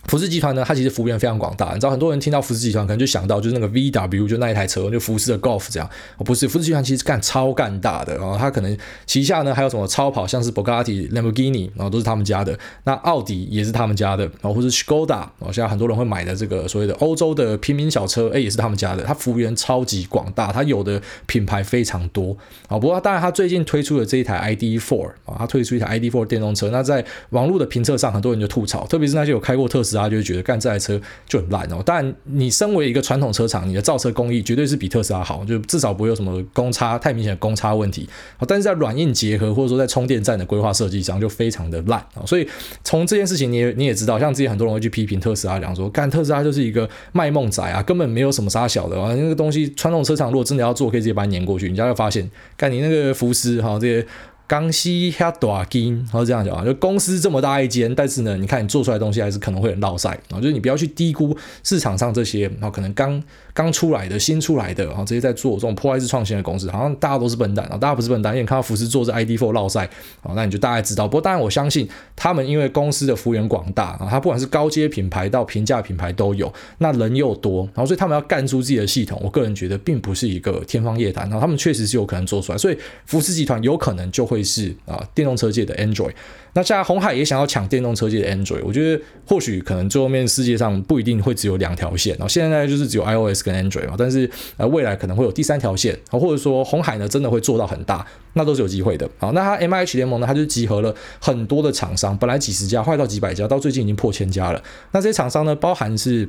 [0.07, 1.69] 福斯集团呢，它其实幅员非常广大。
[1.69, 5.89] 你知道，很多人听到福斯集团，可能就想到就是那个 VW，就那一台车，就福斯的 Golf 这样。
[6.19, 8.17] 哦，不是，福斯集团其实干超干大的。
[8.19, 12.57] 然后它可能旗下呢还有什么超跑，像是 Bugatti、Lamborghini，然后都是他们家的。
[12.85, 19.03] 那奥迪也是他们家的，然后或是 Skoda，哦，现在很多人会买的这个所谓的欧洲的平民小车，哎，也是他们家的。
[19.05, 22.37] 它幅员超级广大，它有的品牌非常多。
[22.69, 26.71] 啊，不过当然，它最近推出的这一台 ID.4，啊，它推出一台 ID.4 电动车。
[26.71, 30.05] 那在网络的评测上，很多人就吐槽，特别是那些有开过特斯拉。
[30.05, 31.83] 他就会觉得干这台车就很烂哦。
[31.85, 38.07] 但你身为一个传统车厂，你的造车工艺绝对是比特斯拉好，就至少不会有什么公差太明显的公差问题。
[38.47, 42.21] 但是在软硬结合或者说在充电站的规划设计上就非常的烂啊。
[42.27, 42.47] 所以
[42.83, 49.15] 从这件事情你也你也知道，像之前很多人会去批评特斯拉，讲说干特斯拉就是一个卖梦仔啊，根本没有什么杀小的啊。
[49.15, 51.71] 那个东西传统车厂如果真的要做，可以直接把它碾过去。
[51.71, 54.07] 你就会发现，干你那个福斯哈这些。
[54.47, 63.23] 刚西哈大金，然后这样讲啊，就公司这么大一间，但是呢，你看你做出来东西还是可能会很落塞啊，就是你不要去低估市场上这些，然后可能刚
[63.55, 69.89] 刚出来的、新出来的，然后这些在做这种破坏式创新的公司，好像大家都是笨蛋啊，大家不是笨蛋，因为看到福斯做这 ID.4 落赛
[70.23, 71.07] 啊，那你就大概知道。
[71.07, 84.25] 不过当然我相信他们因为公司的幅员广大啊，他不管是高阶品牌到平价品牌都有，那人又多，然后所以他们要干出自己的系统，我个人觉得并不是一个天方夜谭，然后他们确实是有可能做出来，所以福斯集团有可能就。
[84.25, 86.15] 会是啊，电动车界的 Android。
[86.55, 88.63] 那现在红海也想要抢电动车界的 Android。
[88.65, 92.15] 我觉得或许可能最后面世界上不一定会只有两条线。
[92.15, 99.09] 然后现在就是只有 iOS 跟 Android 嘛，但是呃未来可能会有第三条线，或者说红海呢真的会做到很大，那都是有机会的。
[99.19, 104.63] 好，那它 MIH 联盟呢，它就集合了很多的厂商，本来几十家，坏到几百家，到最近已经破千家了。
[104.93, 106.29] 那这些厂商呢，包含是。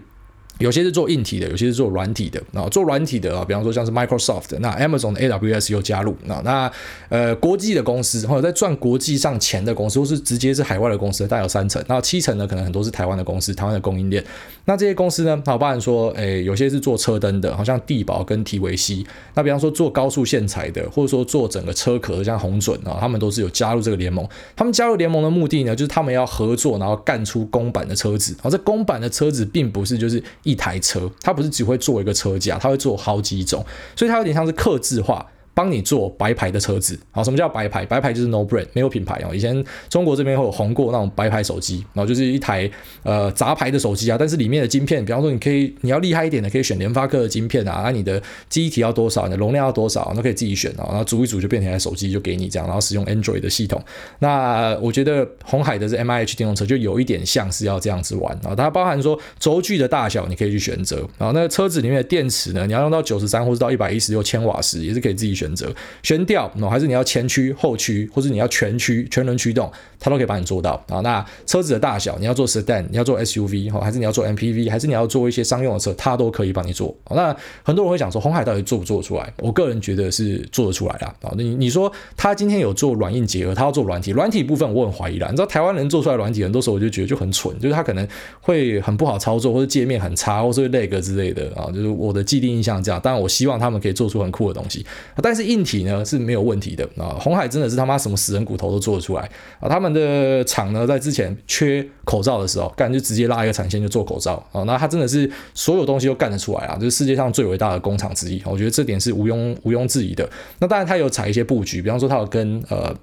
[0.60, 2.68] 有些是做硬体的，有些是做软体的啊。
[2.70, 6.42] 做软体的啊，比方说像是 Microsoft，那 Amazon 的 AWS 又加入啊。
[6.46, 6.72] 那
[7.10, 11.84] 呃，国际的公司或者在赚国际上钱的公司，或是直接是海外的公司，大概有三成。
[11.88, 14.24] 那七成呢，可能很多是台湾的公司，台湾的供应链。
[14.64, 19.06] 那这些公司呢，好，包含说，诶、有些是做车灯的，好像地宝跟提维西。
[19.34, 24.26] 那比方说做高速线材的，或者说做整个车壳，像红准啊，他们都是有加入这个联盟。
[24.56, 28.34] 他们加入联盟的目的呢，就是他们要合作，然后干出公版的车子。
[28.42, 30.24] 好，这公版的车子并不是就是。
[30.46, 33.66] 一台车，它不是只会做一个车架，它会做好几种，
[33.98, 35.26] 所以它有点像是刻字化。
[35.56, 37.86] 帮你做白牌的车子，好，什么叫白牌？
[37.86, 39.34] 白牌就是 no brand，没有品牌哦。
[39.34, 42.70] 以前中国这边会有红过那种白牌手机，然后就是一台
[43.04, 53.82] 呃杂牌的手机啊，但是里面的晶片，比方说你可以你要厉害一点的，可以选联发科的晶片啊，那你的记忆体要多少，你的容量要多少，那可以自己选啊，然后组一组就变成一台手机就给你这样，然后使用 Android 的系统。
[54.20, 65.45] 那我觉得红海的这 MIH 电动车就有一点像是要这样子玩啊，它包含说轴距的大小你可以去选择，然后那个车子里面的电池呢，你要用到九十三或是到一百一十六千瓦时，也是可以自己选。
[65.46, 71.02] 选择悬吊，还是你要前驱、后驱，或者你要全驱、全轮驱动，它都可以帮你做到啊。
[71.02, 76.96] 那车子的大小，你要做 sedan，你要做 SUV，哈，还是你要做 MPV，还是你要做一些商用的车，它都可以帮你做。
[77.12, 79.32] 那很多人会讲说，红海到底做不做得出来？
[79.38, 81.32] 我个人觉得是做得出来的啊。
[81.38, 85.28] 你你说他今天有做软硬结合，他要做软体，软体部分我很怀疑啦。
[85.30, 88.08] 你知道台湾人做出来软体，很多时候我就觉得就很蠢，就是他可能
[88.42, 91.70] 会很不好操作，或者界面很差，或者会 lag 之类的啊。
[91.72, 93.00] 就是我的既定印象这样。
[93.00, 94.84] 当然，我希望他们可以做出很酷的东西，
[95.22, 95.35] 但。
[95.36, 99.68] 但是硬体呢是没有问题的啊，红海真的是他妈什么死人骨头都做得出来啊！
[99.68, 104.64] 他们的厂呢在之前缺口罩的时候，干就直接拉一个产线就做口罩啊！
[104.64, 110.30] 那他真的是所有东西都干得出来啊，就是世界上最伟大的工厂之一，我觉得这点是毋庸毋庸置疑的。
[110.60, 112.96] 那当然他有采一些布局，比方说他有跟呃。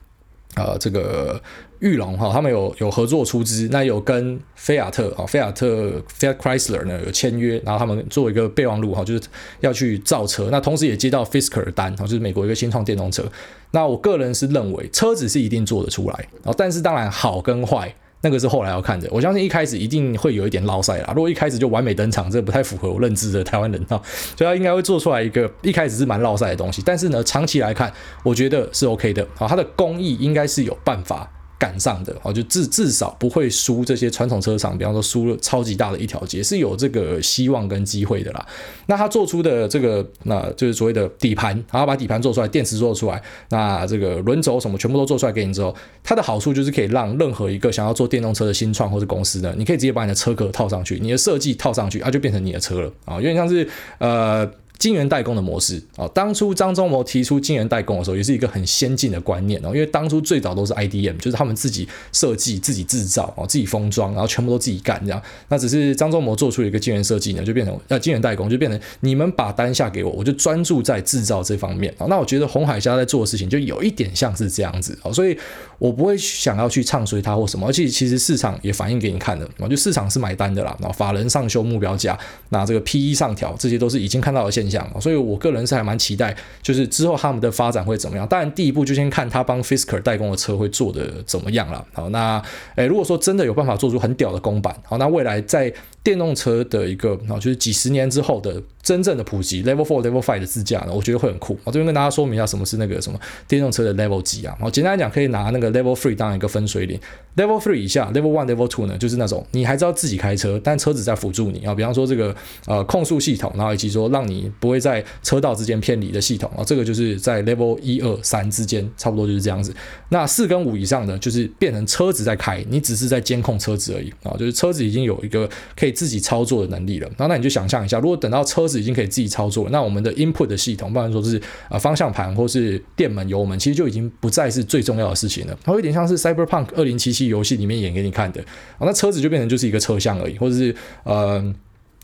[0.55, 1.41] 呃，这个
[1.83, 9.23] 裕隆哈，他们有有合作出资，那有跟菲亚特啊，菲亚特 Fiat Chrysler 呢有签约，然后他们做一个备忘录哈，就是
[9.61, 13.25] 要去造车，那同时也接到 Fisker 的单，就是美国一个新创电动车。
[13.73, 17.93] 那我个人是认为车子是一定做得出来，但是当然好跟坏。
[18.25, 21.13] 那个是后来要看的，我相信一开始一定会有一点落赛啦。
[21.13, 24.01] 如果一开始就完美登场，这不太符合我认知的台湾人啊，
[24.37, 26.81] 所以他应该会做出来一个一开始是蛮落赛的东西。
[26.87, 27.93] 但是呢，长期来看，
[28.23, 29.27] 我觉得是 OK 的。
[29.35, 31.29] 好，它的工艺应该是有办法。
[31.63, 38.45] 赶上的哦，就至至少不会输这些传统车厂，比方说输了超级大的一条街，是有这个希望跟机会的啦。
[38.87, 45.73] 那他做出的这个，那就是所谓的底盘，然后把底盘做出来，电池做出来，那这个轮轴什么全部都做出来给你之后，
[46.03, 54.51] 它的好处就是可以让任何一个想要做电动车的新创或者公司呢，你可以直接把你的车壳套上去，你的设计套上去，它就变成你的车了啊，有点像是呃。
[54.83, 59.69] 晶圆代工的模式啊，当初张忠谋提出晶圆代工的时候，也是一个很先进的观念哦。
[59.69, 65.23] 因为当初最早都是 IDM，就是他们自己设计、自己制造哦，自己封装，然后全部都自己干这样。
[65.51, 72.07] 那只是张忠谋做出一个晶圆设计呢，就变成呃晶圆代工，就变成你们把单下给我，我就专注在制造这方面啊。
[72.09, 75.39] 那我觉得红海现在做的事情就有一点像是这样子啊，所以
[75.79, 80.77] 我不会想要去唱衰它或什么，而且其实市场也反映给你看的啊，就市场是买单的啦。
[80.81, 82.19] 然后法人上修目标价，
[82.49, 88.27] 那这个 PE 上调，这些都是已经看到的现象，所以我个人是还蛮期待，就是之后他们的发展会怎么样？
[88.27, 91.85] 当然，第一步就先看他帮 Fisker 代工的车会做的怎么样了。
[91.93, 92.43] 好，那
[92.77, 101.57] 诶，如果说真的有办法做出很屌的公版，好，那未来在电动车的一个啊，就是几十年之后的真正的普及，Level Four、Level Five 的自驾呢，我觉得会很酷。
[101.63, 104.57] 我这边跟大家说明一下什么是那个什么电动车的 Level 几啊？
[104.59, 106.99] 好，简单来讲，可以拿那个 Level Three 当一个分水岭。
[107.37, 111.75] Level Three 以下，Level One、Level Two 呢，就是那种你还知道自己开车，但车子在辅助你啊。
[111.75, 112.35] 比方说这个
[112.67, 119.73] 呃控速系统，然后以及说让你不会在车道之间偏离的系统啊，这个就是在 Level 一二三之间，差不多就是这样子。
[120.09, 127.07] 那四跟五以上的，就是变成车子在开，你只是在监控车子而已啊，就是车子已经有一个可以自己操作的能力了。
[127.17, 135.57] 然后那你就想象一下，如果等到车子已经可以自己操作，那我们的 input 的系统，不然说是啊方向盘或是电门、油门，其实就已经不再是最重要的事情了。
[135.63, 138.41] 它有点像是 Cyberpunk 二零七七游戏里面演给你看的
[138.79, 140.75] 啊，那车子就变成就是一个车厢而已，或者是
[141.05, 141.55] 嗯。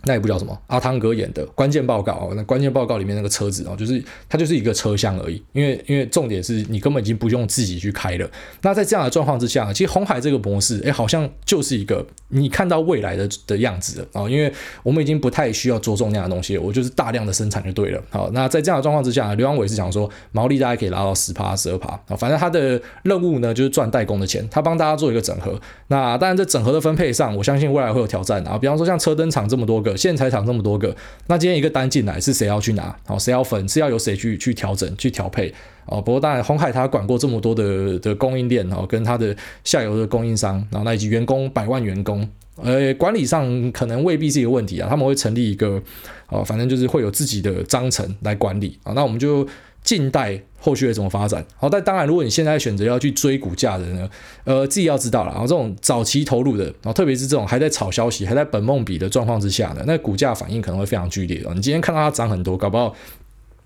[0.04, 8.30] 那也不叫什么阿汤哥演的关键报告哦，那关键报告里面那个车子哦，就是它就是一个车厢而已，因为因为重点是你根本已经不用自己去开了。
[8.62, 14.52] 那在这样的状况之下，其实红海这个模式，哎，好像就是一个你看到未来的的样子啊，因为
[14.84, 18.00] 我们已经不太需要着重那样的东西，我就是大量的生产就对了。
[18.10, 25.60] 好，那在这样的状况之下，刘扬伟是想说毛利大概可以拉到十趴十二趴啊，反正他的任务呢就是赚代工的钱，他帮大家做一个整合。
[25.88, 29.87] 那当然在整合的分配上，我相信未来会有挑战啊，比方说像车灯厂这么多个。
[29.96, 30.94] 线材厂这么多个，
[31.26, 32.94] 那今天一个单进来是谁要去拿？
[33.06, 33.68] 好，谁要分？
[33.68, 35.52] 是要由谁去去调整、去调配？
[35.86, 45.82] 哦，不过当然，鸿海他管过这么多的的供应链，哦，跟他的下游的供应商，然后那以及员工百万员工，呃，管理上可能未必是一个问题啊，他们会成立一个，
[46.28, 48.92] 哦，反正就是会有自己的章程来管理啊。
[48.92, 49.48] 那我们就
[49.88, 51.42] 近代后续会怎么发展。
[51.56, 54.10] 好，但当然，如果你现在选择要去追股价的呢，
[54.44, 55.30] 呃，自己要知道了。
[55.30, 61.52] 然后这种早期投入的，然后特别是这种还在炒消息、还在本梦比的状况之下呢，那股价反应可能会非常剧烈啊。
[61.54, 62.94] 你今天看到它涨很多，搞不好，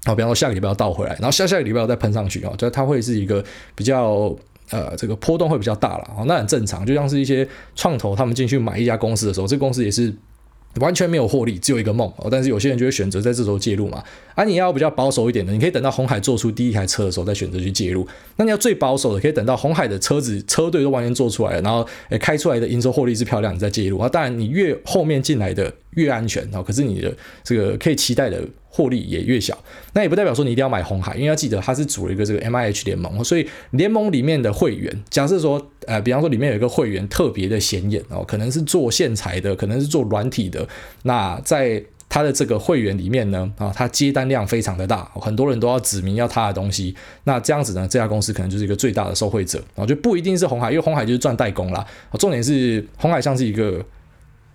[0.05, 4.33] 好，比方说下个礼拜要倒回来，然后下下个礼拜要再喷上去啊，就它会是一个比较。
[4.71, 6.87] 呃，这个波动会比较大了，哦，那很正常。
[6.87, 10.11] 就像是一些创投他们进去买一家公司的时候，这公司也是
[10.81, 12.29] 完全没有获利，只有一个梦哦。
[12.31, 14.03] 但是有些人就会选择在这时候介入嘛。
[14.35, 18.07] 啊，你要比较保守一点的，你可以等到红海做出第一台车的时候再选择去介入。
[18.37, 24.09] 那你要最保守的，可以等到红海的车子车队都完全做出来了，然后诶开出来的营收获利是漂亮，你再介入啊。
[24.09, 28.43] 当然，你越后面进来的越安全啊，可是你的这个可以期待的。
[28.75, 29.57] 获利也越小，
[29.93, 40.67] 那也不代表说你一定要买红海，因为要记得它是组了一个这个 MIH 联盟，所以联盟里面的会员，假设说，呃，比方说里面有一个会员特别的显眼哦，可能是做线材的，可能是做软体的，
[41.03, 51.87] 那在他的这个会员里面呢，啊，他接单量非常的大，很多人都要指明要他的东西，那这样子呢，这家公司可能就是一个最大的受惠者，然后就不一定是红海，因为红海就是赚代工啦，
[52.19, 53.85] 重点是红海像是一个。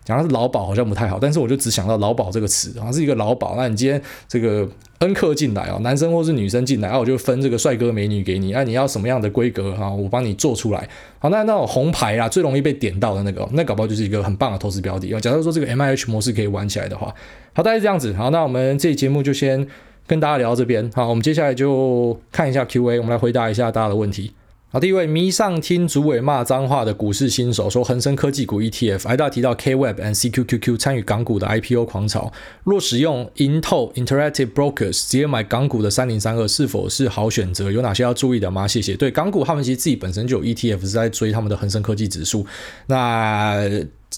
[0.07, 3.55] 讲他是劳保好像不太好，但是我就只想到劳保这个词，好像是一个劳保。
[3.57, 4.65] 那你今天这个
[4.99, 10.87] 恩客进来哦，男生或是女生进来，啊，我就分这个帅哥美女给你，啊，你要什么样的规格啊，我帮你做出来。
[11.19, 15.09] 好，那那种红牌啊，最容易被点到的那个，那搞不好就是一个很棒的投资标的。
[15.19, 17.13] 假如说这个 MIH 模式可以玩起来的话，
[17.53, 18.13] 好，大概是这样子。
[18.13, 19.67] 好，那我们这期节目就先
[20.07, 20.89] 跟大家聊到这边。
[20.95, 24.31] 好，我们接下来就看一下 Q&A，我们来回答一下大家的问题。
[24.69, 32.29] 好，第一位迷上听主委骂脏话的股市新手说：恒生科技股 ETF，挨大提到 KWEB and CQQQ 参与港股的 IPO 狂潮，
[32.65, 37.71] 若使用 InT Interactive Brokers 直接买港股的三零三二，是否是好选择？
[37.71, 38.67] 有哪些要注意的吗？
[38.67, 38.93] 谢谢。
[38.97, 42.45] 对，港股他们其实自己本身就有 ETF 是在追他们的恒生科技指数，
[42.87, 43.69] 那。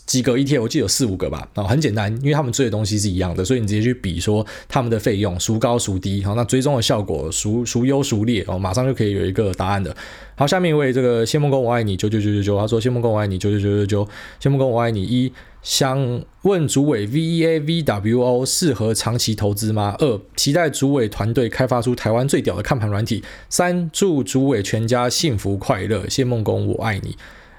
[0.09, 9.95] 几个 ETF，我记得有四五个吧，啊，很简单，因为他们追的东西是一样的，所以你直接去比说他们的费用孰高孰低，好，那追踪的效果孰孰优孰劣，哦，马上就可以有一个答案的。
[10.35, 19.95] 好，下面一位这个谢梦工我爱你九九九九九，他说谢梦工我爱你九九九九九，谢梦工我爱你一，想问主委 VEA VWO 适合长期投资吗？
[19.99, 23.23] 二，期待主委团队开发出台湾最屌的看盘软体。
[23.47, 27.15] 三，祝主委全家幸福快乐，谢梦工我爱你。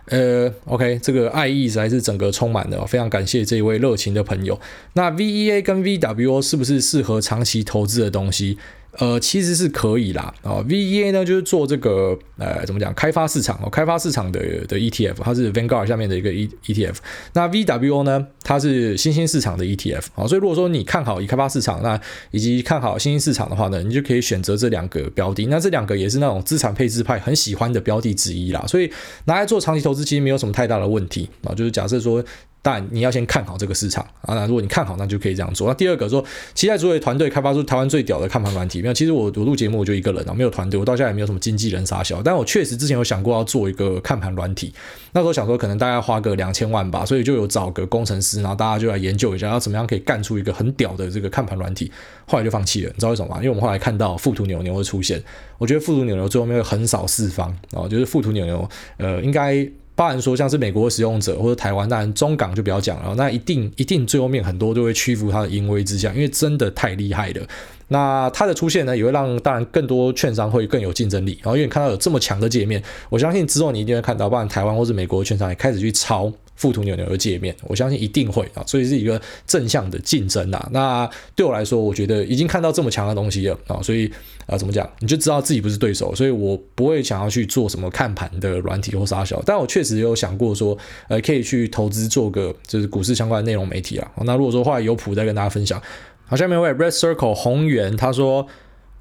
[0.06, 4.58] 呃，OK，这个爱意还是整个充满的，非常感谢这一位热情的朋友。
[4.94, 8.58] 那 VEA 跟 VWO 是不是适合长期投资的东西？
[8.98, 16.96] 呃，其实是可以啦，哦，VEA 呢就是做这个，呃，怎么讲，开发市场哦，开发市场的的 ETF，它是 Vanguard 下面的一个 E ETF。
[17.32, 21.98] 那 VWO 呢，它是新兴市场的 ETF，哦，所以如果说你看好以开发市场，那
[22.32, 25.46] 以及看好新兴市场的话呢，你就可以选择这两个标的。
[25.46, 28.90] 那这两个也是那种资产配置派很喜欢的标的之一啦，所以
[29.26, 32.22] 拿来做长期投资其实没有什么太大的问题啊，就是假设说。
[32.62, 34.34] 但你要先看好这个市场啊！
[34.34, 35.66] 那如果你看好，那就可以这样做。
[35.66, 36.22] 那第二个说，
[36.54, 38.82] 期待主委团队开发出台湾最屌的看盘软体。
[38.82, 42.22] 没有，其实我我录节目我就一个人啊，没有团队，我到现在也没有什么经纪人啥小。
[42.22, 44.74] 但我确实之前有想过要做一个看盘软体，
[45.12, 51.90] 那时候想说可能大概花个两千万吧，所以就有找个工程师，然后大家就来研究一下，要怎么样可以干出一个很屌的这个看盘软体。
[52.26, 53.36] 后来就放弃了，你知道为什么吗？
[53.38, 55.22] 因为我们后来看到富途牛牛会出现，
[55.56, 58.68] 我觉得富途牛牛最后面会横扫四方啊，就是富途牛牛
[58.98, 59.66] 呃应该。
[59.94, 67.46] 包含说像是美国使用者或者台湾，当然中港就不要讲了，那一定一定最后面很多都会屈服它的淫威之下，因为真的太厉害了。
[67.88, 71.38] 那它的出现呢，也会让当然更多券商会更有竞争力。
[71.42, 76.32] 然后因为你看到有这么强的界面，我相信之后你一定会看到，包含台湾或是美国的券商也开始去抄。
[76.56, 80.68] 富途牛牛的界面，我相信一定会啊，所以是一个正向的竞争啊。
[80.70, 84.12] 那对我来说，我觉得已经看到这么强的东西了啊，所以
[84.50, 89.42] 啊，怎么讲，你就知道自己不是对手，所以我不会想要去做什么看盘的软体或杀小。
[89.46, 90.76] 但我确实有想过说，
[91.08, 94.10] 呃，可以去投资做个就是股市相关的内容媒体啊。
[94.24, 95.80] 那如果说后来有谱再跟大家分享。
[96.26, 98.46] 好，下面一位 Red Circle 红源他说。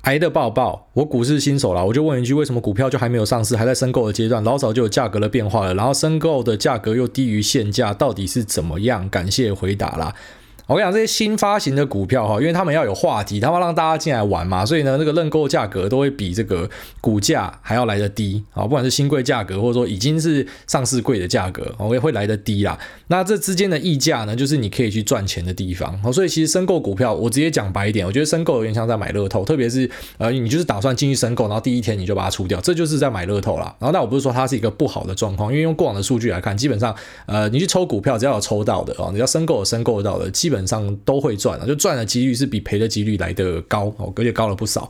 [0.03, 9.09] 癌的抱抱，我股市新手啦，我就问一句，为什么股票就还没有上市，还在申购的阶段，老早就有价格的变化了，然后申购的价格又低于现价，到底是怎么样？
[9.09, 10.15] 感谢回答啦。
[10.69, 16.69] 我跟你讲，这些新发行的股票哈，因为他们要有话题，他们让大家进来玩嘛，所以呢，那个认购价格都会比这个
[17.01, 22.77] 股价还要来得低啊，不管是新贵价格，或者说已经是上市贵的价格，我也会来得低啦。
[23.07, 25.99] 那这之间的溢价呢，就是你可以去赚钱的地方。
[26.13, 33.75] 所以其实申购股票，我直接讲白一点，我觉得申购有点像在买乐透，特别是呃，你就是打算进去申购，然后第一天你就把它出掉，这就是在买乐透啦。
[33.79, 41.39] 然后那我不是说它是一个不好的状况，因为用过往的数据来看，基本上呃，你去抽股票，只要有抽到的哦，你要申购有申购到的，基本本上都会。
[41.39, 44.89] 赚了就赚的几率是比赔的几率来的高哦，而且高了不少。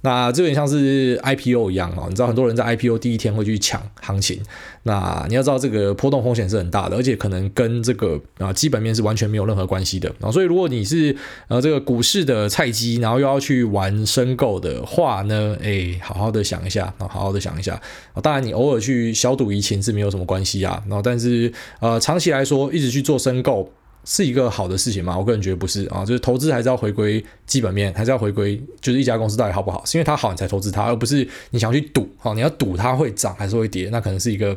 [0.00, 4.40] 那这有点像是 IPO 一样哦，你知道很多人在 IPO 第一天会去抢行情，
[4.84, 10.32] 那你要知道这个波动风险是很大的，而且可能跟这个啊基本面是完全没有任何关系的啊。
[10.32, 11.14] 所以如果你是
[11.48, 17.78] 呃这个股市的菜鸡，然后又要去玩申购的话呢，哎，好好的想一下啊，好好的想一下。
[18.22, 23.70] 当然你偶尔去小赌怡情是没有什么关系啊，然后但是呃长期来说一直去做申购。
[24.04, 25.16] 是一个好的事情吗？
[25.16, 34.52] 我个人觉得不是啊，就是投资还是要回归基本面，还是要回归就是一家公司到底好不好，是因为它好你才投资它，而不是你想去赌啊，你要赌它会涨还是会跌，那可能是一个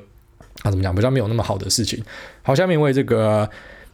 [0.62, 2.02] 啊怎么讲比较没有那么好的事情。
[2.42, 3.50] 好，下面一位这个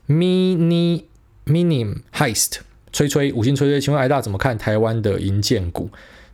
[0.08, 1.04] mini
[1.46, 2.58] minim heist
[2.92, 5.90] 吹吹五星吹吹，请问艾大怎么看台湾的银建股？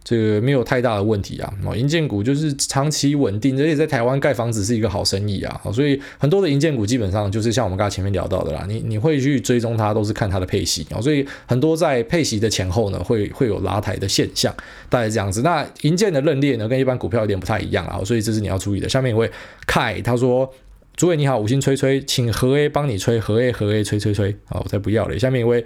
[0.06, 14.56] 这个没有太大的问题啊，哦，银建股就是长期稳定，而且在台湾盖房子是一个好生意啊，所以很多的银建股基本上就是像我们刚才前面聊到的啦，你你会去追踪它，都是看它的配息啊，所以很多在配息的前后呢，会会有拉抬的现象，
[14.89, 15.41] 大概这样子。
[15.41, 18.88] 那银建的认列呢，跟一般股票有点不太一样啊，所以这是你要注意的。
[18.88, 19.28] 下面一位
[19.66, 20.47] 凯他说
[20.95, 25.66] ：“诸位你好，五星吹吹，请何 A 帮你吹，何 A 何 A 吹吹吹，好，我才不要了。”下面一位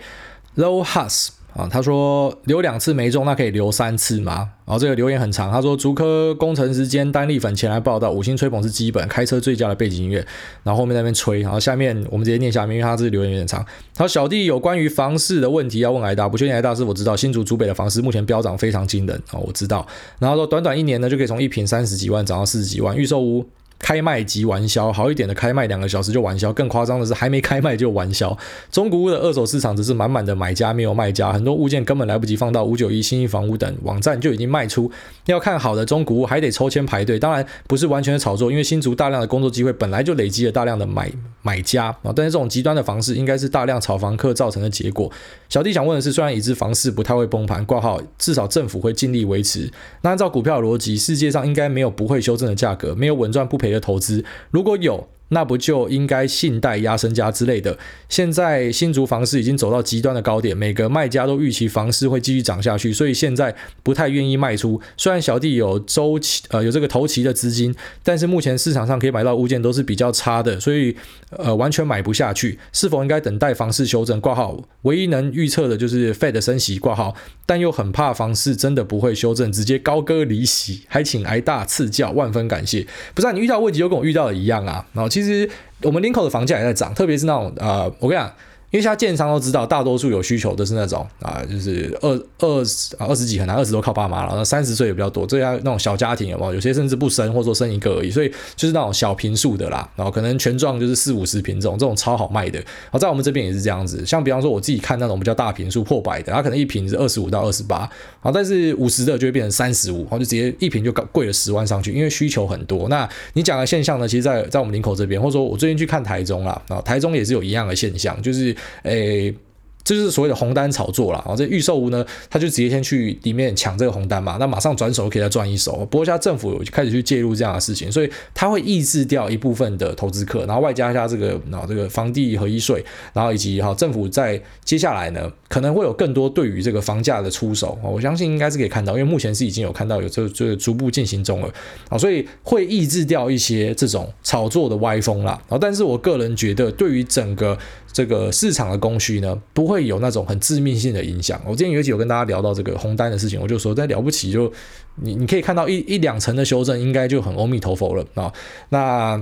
[0.55, 1.31] Low Hus。
[1.59, 4.49] 啊，他说留两次没中，那可以留三次吗？
[4.65, 10.25] 然后这个留言很长，他说竹科工程师兼单立粉前来报道，五星吹捧是基本，开车最佳的背景音乐。
[10.63, 13.65] 然后后面那边吹，然后下面我们直接念下面，因为他这留言有点长。
[13.95, 19.85] 他说小弟有关于房市的问题要问艾大，不确定艾大是否知道新竹竹北的房市目前飙涨非常惊人啊，我知道。
[20.19, 23.45] 然后说短短一年呢就可以从一坪三十几万涨到四十几万，预售屋。
[23.79, 28.37] 开卖即完销，好一点的开卖两个小时就完销，更夸张的是还没开卖就完销。
[28.69, 34.91] 中古屋的二手市场只是满满的买家没有卖家，很多物件根本来不及放到五九一、新一房屋等网站就已经卖出。
[35.25, 41.09] 要看好的中古屋还得抽签排队，当然不是完全的炒作，因为新竹大量的工作机会本来就累积了大量的买
[41.41, 42.11] 买家啊。
[42.13, 45.09] 但是这种极端的房市应该是大量炒房客造成的结果。
[45.47, 49.71] 小弟想问的是，虽然已知房市不太会崩盘挂号，至少政府会尽力维持。
[50.01, 53.68] 那按照股票逻辑，世界上应该没有不会修正的价格，没有稳赚不赔。
[53.71, 55.07] 的投资，如果有。
[55.29, 57.77] 那不就应该信贷压身家之类的？
[58.07, 64.81] 现在新竹房市已经走到极端的高点，每个卖家都预期房市会继续涨下去，所以现在不太愿意卖出。
[64.97, 67.73] 虽然小弟有周期呃有这个头期的资金，
[68.03, 70.95] 但是目前市场上可以买到物件都是比较差的，所以
[71.29, 72.57] 呃完全买不下去。
[72.73, 74.59] 是否应该等待房市修正挂号？
[74.81, 77.13] 唯一能预测的就是 Fed 升息挂号，
[77.45, 82.87] 但又很怕房市真的不会修正，直接高歌离席，还请挨大赐教，万分感谢。
[83.13, 85.18] 不是啊，你遇到问题就跟我遇到的一样啊，然后。
[85.21, 85.49] 其实
[85.81, 88.31] 我们林口的房价也在涨，特别是那种呃，我跟你讲。
[88.71, 96.53] 因为现在建商都知道，大多数有需求的是那种啊，就是二二十啊二十几，很难二十都靠爸妈了，那三十岁也比较多，这样那种小家庭有没有？
[96.53, 102.63] 有些甚至不生，或者说生一个而已，所以就是那种小坪数的啦，然后可能全幢就是四五十坪这种，这种超好卖的。
[102.91, 107.89] 好，在我们这边也是这样子，像比方说我自己看那种比较大坪数破百的，它可能一瓶是二十五到二十八，
[108.19, 112.87] 好，但是五十的就会变成三十五，然后就直接一瓶就高贵了十万上去，因为需求很多。
[112.87, 114.07] 那你讲的现象呢？
[114.07, 119.33] 其实在，在在我们林口这边，或者说我最近去看台中啦，啊，台中也是有一样的现象，就是诶。
[119.81, 121.35] 这就是所谓的红单炒作了啊！
[121.35, 125.77] 这预售屋呢，他就直接先去里面抢这个红单嘛，那马上转手可以再赚一手。
[125.89, 141.51] 不过现在政府有开始去介入这样的事情，所以他会抑制掉一部分的投资客，然后外加一下这个啊这个房地合一税，然后以及哈政府在接下来呢可能会有更多对于这个房价的出手，我相信应该是可以看到，因为目前是已经有看到有这这逐步进行中了
[141.89, 145.41] 啊，所以会抑制掉一些这种炒作的歪风啦。
[145.47, 147.57] 啊，但是我个人觉得对于整个。
[147.91, 151.41] 这个市场的供需呢，不会有那种很致命性的影响。
[151.45, 154.51] 我之前有一集有跟大家聊到这个红单的事情，我就说，再了不起就
[154.95, 158.31] 你你可以看到一一两层的修正，应该就很阿弥陀佛了啊。
[158.69, 159.21] 那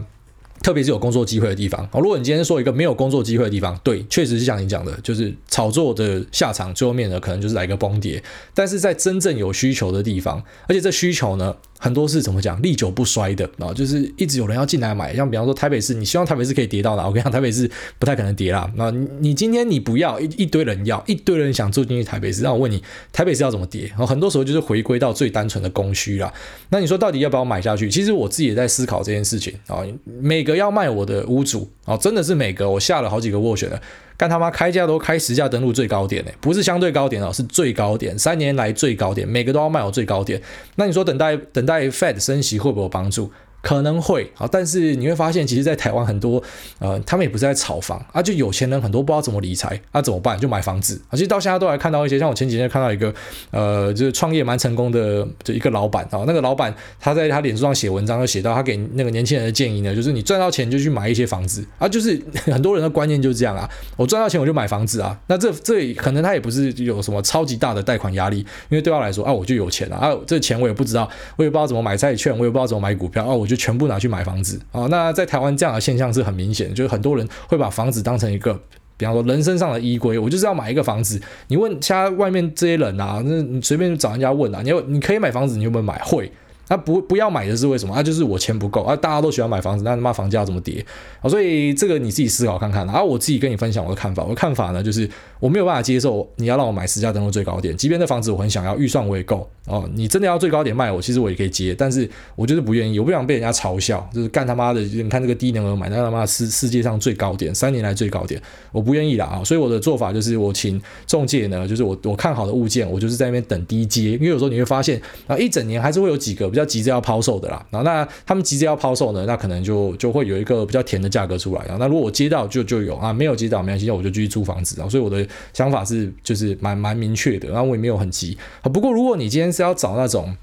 [0.64, 8.22] 特别是有工作机会的地方，如果你今天说一个没有工作机会的地方，对，确实是像你讲的，就是炒作的下场，最后面呢，可能就是来个崩跌。
[8.56, 15.16] 但是在真正有需求的地方，而且这需求呢，很多是怎么讲，历久不衰的啊，就是一直有人要进来买。
[15.16, 17.06] 像比方说台北市，你希望台北市可以跌到哪？
[17.06, 17.70] 我跟你讲，台北市
[18.00, 18.70] 不太可能跌啦。
[18.76, 23.86] 那你今天你不要一一堆人要，一堆人想住进去台北市，那我问你，台北市要怎么跌？
[23.90, 26.34] 然后很多时候就是回归到最单纯的供需啦。
[26.70, 27.90] 那你说到底要不要买下去？
[27.90, 29.82] 其实我自己也在思考这件事情啊。
[30.20, 33.80] 每个要卖我的屋主啊，真的是每个我下了好几个斡旋了。
[34.18, 40.42] 干他妈开价都开实价登录最高点呢，不是相对高点哦，是最高点，三年来最高点，每个都要卖我最高点。
[40.76, 43.32] 那你说等待等待 Fed 升息会不会有帮助？
[43.62, 46.42] 可能会啊，但是你会发现，其实，在台湾很多
[46.80, 50.40] 呃，他们也不是在炒房啊，就有钱人很多不知道怎么理财，那、啊、怎么办？
[50.40, 51.12] 就买房子啊。
[51.12, 53.14] 其实到现在都还看到一些，像我前几天看到一个
[53.52, 68.38] 呃，就是创业蛮成功的就一个老板啊，那个老板他在他脸书上写文章，就写到他给那个年轻人的建议呢，就是你赚到钱就去买一些房子啊，就是很多人的观念就是这样啊，我赚到钱我就买房子啊，那这这可能他也不是有什么超级大的贷款压力，
[68.70, 73.58] 因为对他来说啊，我就有钱了啊，这钱我也不知道，我也不知道怎么买债券，我也不知道怎么买股票啊，我就。
[73.68, 78.54] 全部拿去买房子啊、那在台湾这样的现象是很明显，就是很多人会把房子当成一个，
[78.96, 80.20] 比方说人身上的依归。
[80.20, 81.20] 我就是要买一个房子。
[81.48, 85.98] 你问其他外面这些人啊，那你随便找人家问啊，你要你可以买房子，你有没有买？
[86.06, 86.32] 会。
[86.70, 87.94] 那、不不要买的是为什么？
[87.94, 88.96] 啊，就是我钱不够啊！
[88.96, 90.86] 大家都喜欢买房子，那他妈房价怎么跌
[91.22, 91.30] 啊？
[91.30, 92.86] 所以这个你自己思考看看。
[92.86, 94.24] 然、后我自己跟你分享我的看法。
[94.24, 95.10] 我的看法呢，就是
[95.40, 99.90] 我没有办法接受你要让我买实价登录最高点，即便这房子我很想要，预算我也够哦。
[99.94, 104.82] 你真的要最高点卖我，其实我也可以接，但是我就是不愿意，我不想被人家嘲笑，就是干他妈的！
[104.82, 108.42] 你看这个低能儿买那他妈世世界上最高点，三年来最高点，
[108.72, 109.44] 我不愿意啦啊！
[109.44, 117.28] 所以我的做法就是，我请中介呢，就是我我看好的物件，我就是在那边等低接，因为有时候你会发现啊，一整年还是会有几个比较急着要抛售。
[117.38, 121.62] 的啦，然后那他们急着要抛售呢，那可能就就会有一个比较甜的价格出来。
[121.66, 124.76] 然后那如果我接到就就有啊，没有接到没关系，那我就继续租房子。
[124.78, 128.36] 然后所以我的想法是就是蛮蛮明确的，然后我也没有很急。
[128.74, 130.36] 不过如果你今天是要找那种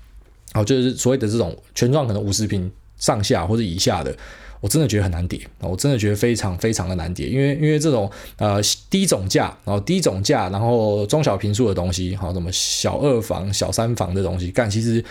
[0.53, 4.15] 啊，就是所谓的这种全幢可能五十平上下或者以下的，
[4.61, 15.05] 我真的觉得很难跌啊，我真的觉得非常非常的难跌，因为因为这种呃低总价，然后低总价，然后中小平数的东西，好什么小二房、小三房的东西，干其实。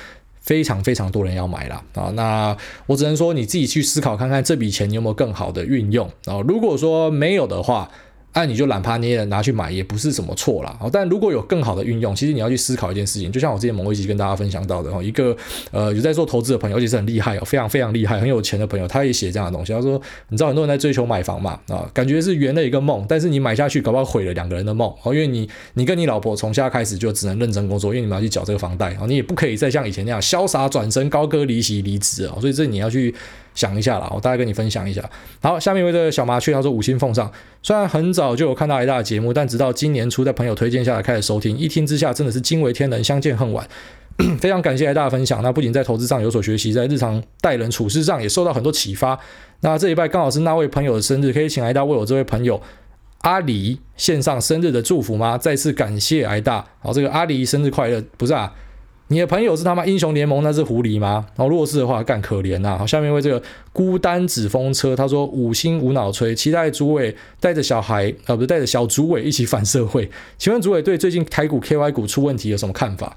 [0.43, 2.11] 非常非常多人要买了啊！
[2.13, 6.39] 那我只能说你自己去思考看看这笔钱你有没有更好的运用啊？
[6.47, 7.89] 如果说没有的话。
[8.34, 10.77] 那、你就懒趴捏的拿去买也不是什么错啦。
[10.91, 15.36] 但如果有更好的运用，其实你要去思考一件事情，就像我之前某一集跟大家分享到的哦一个
[15.71, 19.71] 呃有在做投资的朋友，而且是很厉害哦，非常非常厉害，很有钱的朋友，他也写这样的东西。
[19.71, 33.13] 他说，你知道很多人在追求买房嘛啊，感觉是圆了一个梦，但是你买下去，搞不好毁了两个人的梦哦，因为你你跟你老婆从现在开始就只能认真工作，因为你们要去缴这个房贷啊，你也不可以再像以前那样潇洒转身高歌离席离职啊，所以这你要去。
[33.54, 35.08] 想一下啦，我大概跟你分享一下。
[35.41, 37.32] 好，下面一位的小麻雀他说五星奉上，
[37.62, 43.68] 虽然很早就有看到艾大的节目，但直到今年初在朋友推荐下来开始收听，一听之下真的是惊为天人，相见恨晚。
[44.39, 49.20] 非常感谢艾大分享，那不仅在投资上有所学习，在日常待人处事上也受到很多启发。
[49.62, 52.62] 那这礼拜刚好是那位朋友的生日，可以请艾大为我这位朋友
[53.22, 55.36] 阿狸献上生日的祝福吗？
[55.36, 56.64] 再次感谢癌大。
[56.80, 58.54] 好，这个阿狸生日快乐，不是啊？
[59.14, 61.24] 你的朋友是他妈英雄联盟那只狐狸吗？
[61.36, 62.78] 然后如果是的话，干可怜呐、啊。
[62.80, 63.39] 好，下面一位这个
[63.72, 70.09] 孤单纸风车，他说五星无脑吹，期待主委带着小孩，呃，不是带着小主委一起反社会。
[70.39, 73.16] 请问主委对最近台股 KY 股出问题有什么看法？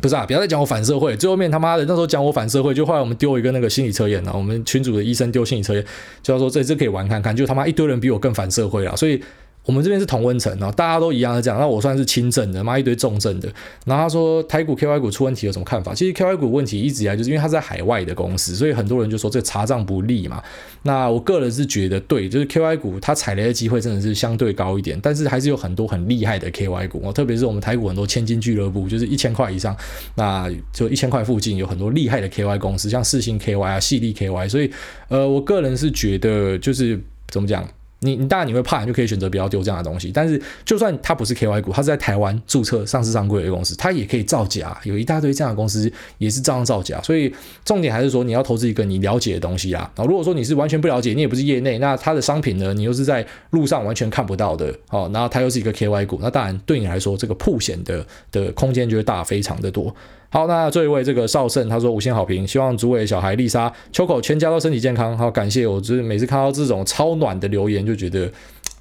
[0.00, 1.14] 不是啊，不要再讲我反社会。
[1.14, 5.84] 最后面他妈的那时候讲我反社会，就后来我们丢一个那个心理测验啊，我们群组的医生丢心理测验，
[6.22, 9.22] 就要说这这可以玩看看，就他妈一堆人比我更反社会啊，所以。
[9.64, 13.46] 我们这边是同温层啊，大家都一样的讲，那我算是轻症的，妈一堆重症的。
[13.84, 15.94] 然后他说台股 KY 股出问题有什么看法？
[15.94, 20.42] 其实 KY 股问题一直以来就是因为它在海外的公司，所以很多人就说这查账不利嘛。
[20.84, 29.76] 那我个人是觉得对，就是 KY 股它踩雷的机会真的是相对高一点，但是还是有很多很厉害的 KY 股哦，特别是我们台股很多千金俱乐部，就是一千块以上，
[30.14, 34.70] 那就一千块附近有很多厉害的 KY 公司，像四星 KY 啊、矽力 KY，所以
[35.08, 36.98] 呃，我个人是觉得就是
[37.28, 37.68] 怎么讲？
[38.00, 40.12] 你你当然你会怕，你就可以选择不要丢这样的东西。
[40.12, 44.78] 但是就算它不是 KY 股，它是在台湾注册上市上柜的公司，它也可以造假。
[44.84, 47.00] 有一大堆这样的公司也是照样造假。
[47.02, 47.32] 所以
[47.64, 49.90] 重点还是说你要投资一个你了解的东西啊。
[49.96, 55.10] 然后如果说你是完全不了解，你也不是业内，那它的商品呢，你又是在路上完全看不到的哦。
[55.12, 59.94] 然后它又是一个 KY 股，那当然对你来说这个破险的的空间就会大非常的多。
[60.30, 65.16] 好，那这一位这个少胜他说五星好评，希望主委小孩丽莎秋口全家都身体健康。
[65.16, 68.30] 好，感谢我，就是每次看到这种超暖的留言，就觉得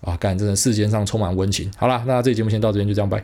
[0.02, 1.72] 啊，感觉真的世间上充满温情。
[1.78, 3.24] 好啦，那这期节目先到这边，就这样拜。